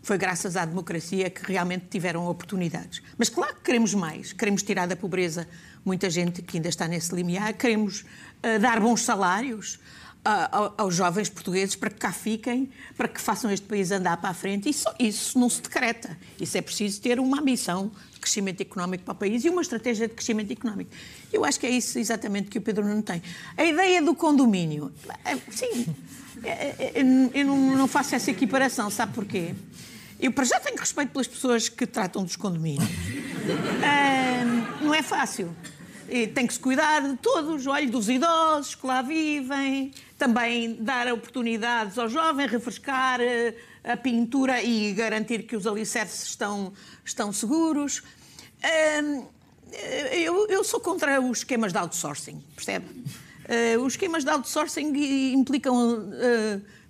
que 0.00 0.06
foi 0.06 0.16
graças 0.16 0.56
à 0.56 0.64
democracia 0.64 1.28
que 1.28 1.44
realmente 1.52 1.84
tiveram 1.90 2.26
oportunidades. 2.26 3.02
Mas 3.18 3.28
claro 3.28 3.54
que 3.56 3.60
queremos 3.60 3.92
mais. 3.92 4.32
Queremos 4.32 4.62
tirar 4.62 4.86
da 4.86 4.96
pobreza 4.96 5.46
muita 5.84 6.08
gente 6.08 6.40
que 6.40 6.56
ainda 6.56 6.70
está 6.70 6.88
nesse 6.88 7.14
limiar. 7.14 7.52
Queremos 7.52 8.04
eh, 8.42 8.58
dar 8.58 8.80
bons 8.80 9.02
salários 9.02 9.78
ao- 10.24 10.74
aos 10.76 10.94
jovens 10.94 11.28
portugueses 11.28 11.74
para 11.74 11.90
que 11.90 11.96
cá 11.96 12.12
fiquem, 12.12 12.70
para 12.96 13.08
que 13.08 13.20
façam 13.20 13.50
este 13.50 13.66
país 13.66 13.90
andar 13.90 14.16
para 14.18 14.30
a 14.30 14.34
frente. 14.34 14.68
Isso, 14.68 14.86
isso 14.98 15.38
não 15.38 15.48
se 15.48 15.62
decreta. 15.62 16.16
Isso 16.40 16.56
é 16.58 16.60
preciso 16.62 17.00
ter 17.00 17.18
uma 17.18 17.40
ambição 17.40 17.90
de 18.12 18.20
crescimento 18.20 18.60
económico 18.60 19.04
para 19.04 19.12
o 19.12 19.16
país 19.16 19.44
e 19.44 19.48
uma 19.48 19.62
estratégia 19.62 20.06
de 20.08 20.14
crescimento 20.14 20.52
económico. 20.52 20.90
Eu 21.32 21.44
acho 21.44 21.58
que 21.58 21.66
é 21.66 21.70
isso 21.70 21.98
exatamente 21.98 22.48
que 22.50 22.58
o 22.58 22.60
Pedro 22.60 22.84
Nuno 22.86 23.02
tem. 23.02 23.22
A 23.56 23.64
ideia 23.64 24.02
do 24.02 24.14
condomínio, 24.14 24.92
é, 25.24 25.36
sim, 25.50 25.86
é, 26.44 26.50
é, 26.50 26.92
eu 27.34 27.46
não, 27.46 27.76
não 27.76 27.88
faço 27.88 28.14
essa 28.14 28.30
equiparação, 28.30 28.90
sabe 28.90 29.14
porquê? 29.14 29.54
Eu, 30.18 30.30
para 30.32 30.44
já, 30.44 30.60
tenho 30.60 30.76
respeito 30.76 31.12
pelas 31.12 31.26
pessoas 31.26 31.70
que 31.70 31.86
tratam 31.86 32.22
dos 32.22 32.36
condomínios. 32.36 32.84
Não 34.82 34.92
é 34.94 35.02
fácil. 35.02 35.54
E 36.08 36.26
tem 36.26 36.46
que 36.46 36.52
se 36.52 36.58
cuidar 36.60 37.00
de 37.08 37.16
todos, 37.18 37.66
olha, 37.66 37.88
dos 37.88 38.08
idosos 38.08 38.74
que 38.74 38.86
lá 38.86 39.00
vivem, 39.00 39.92
também 40.20 40.74
dar 40.74 41.10
oportunidades 41.10 41.96
aos 41.96 42.12
jovens, 42.12 42.50
refrescar 42.50 43.22
eh, 43.22 43.54
a 43.82 43.96
pintura 43.96 44.62
e 44.62 44.92
garantir 44.92 45.44
que 45.44 45.56
os 45.56 45.66
alicerces 45.66 46.24
estão, 46.24 46.74
estão 47.02 47.32
seguros. 47.32 48.02
Eh, 48.62 49.22
eu, 50.12 50.46
eu 50.48 50.62
sou 50.62 50.78
contra 50.78 51.18
os 51.22 51.38
esquemas 51.38 51.72
de 51.72 51.78
outsourcing, 51.78 52.38
percebe? 52.54 52.84
Eh, 53.48 53.78
os 53.78 53.94
esquemas 53.94 54.22
de 54.22 54.30
outsourcing 54.30 54.92
implicam 55.32 56.10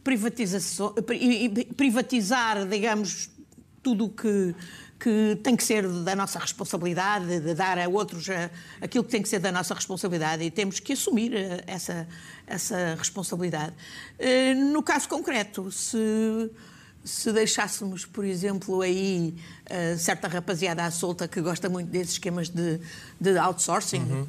privatização, 0.03 0.93
privatizar, 1.77 2.67
digamos, 2.67 3.31
tudo 3.81 4.07
o 4.07 4.09
que, 4.09 4.57
que 5.01 5.37
tem 5.43 5.57
que 5.57 5.65
ser 5.65 5.89
da 5.89 6.15
nossa 6.15 6.39
responsabilidade, 6.39 7.41
de 7.41 7.55
dar 7.55 7.79
a 7.79 7.89
outros 7.89 8.29
eh, 8.29 8.51
aquilo 8.83 9.03
que 9.03 9.11
tem 9.11 9.23
que 9.23 9.29
ser 9.29 9.39
da 9.41 9.51
nossa 9.51 9.75
responsabilidade 9.75 10.45
e 10.45 10.51
temos 10.51 10.79
que 10.79 10.93
assumir 10.93 11.35
eh, 11.35 11.65
essa, 11.67 12.07
essa 12.47 12.95
responsabilidade. 12.99 13.73
Eh, 14.19 14.55
No 14.55 14.83
caso 14.83 15.09
concreto, 15.09 15.73
se, 15.73 16.51
se 17.03 17.33
deixássemos, 17.33 18.05
por 18.05 18.27
exemplo, 18.27 18.83
aí 18.83 19.35
certa 19.99 20.29
rapaziada 20.29 20.85
à 20.85 20.91
solta 20.91 21.27
que 21.27 21.41
gosta 21.41 21.69
muito 21.69 21.89
desses 21.89 22.13
esquemas 22.13 22.51
de, 22.51 22.79
de 23.19 23.39
outsourcing, 23.39 24.29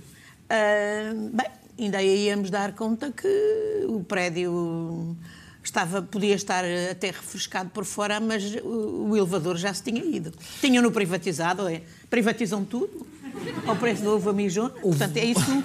eh, 0.49 1.13
bem, 1.33 1.47
ainda 1.77 1.97
aí 1.97 2.27
íamos 2.27 2.49
dar 2.49 2.73
conta 2.73 3.11
que 3.11 3.85
o 3.87 4.03
prédio 4.03 5.17
estava, 5.63 6.01
podia 6.01 6.35
estar 6.35 6.63
até 6.89 7.07
refrescado 7.07 7.69
por 7.69 7.85
fora, 7.85 8.19
mas 8.19 8.55
o, 8.63 9.09
o 9.09 9.17
elevador 9.17 9.57
já 9.57 9.73
se 9.73 9.83
tinha 9.83 10.03
ido. 10.03 10.31
Tinham-no 10.59 10.91
privatizado, 10.91 11.67
é? 11.67 11.81
privatizam 12.09 12.63
tudo 12.65 13.05
ao 13.65 13.75
preço 13.75 14.03
da 14.03 14.11
uva 14.11 14.33
mijona, 14.33 14.69
portanto 14.69 15.17
é 15.17 15.25
isso. 15.25 15.63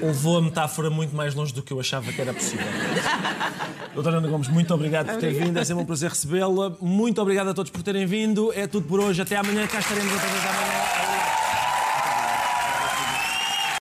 Levou 0.00 0.38
a 0.38 0.42
metáfora 0.42 0.90
muito 0.90 1.14
mais 1.14 1.34
longe 1.34 1.52
do 1.52 1.62
que 1.62 1.72
eu 1.72 1.80
achava 1.80 2.12
que 2.12 2.20
era 2.20 2.32
possível. 2.32 2.66
Doutora 3.94 4.18
Ana 4.18 4.28
Gomes, 4.28 4.48
muito 4.48 4.72
obrigado 4.72 5.08
por 5.08 5.16
ter 5.16 5.32
vindo, 5.32 5.58
é 5.58 5.64
sempre 5.64 5.82
um 5.82 5.86
prazer 5.86 6.10
recebê-la. 6.10 6.76
Muito 6.80 7.20
obrigado 7.20 7.48
a 7.48 7.54
todos 7.54 7.70
por 7.70 7.82
terem 7.82 8.06
vindo. 8.06 8.52
É 8.54 8.66
tudo 8.68 8.86
por 8.86 9.00
hoje. 9.00 9.20
Até 9.20 9.36
amanhã, 9.36 9.66
cá 9.66 9.80
estaremos 9.80 10.12
outra 10.12 10.28
vez 10.28 10.44
amanhã. 10.44 11.07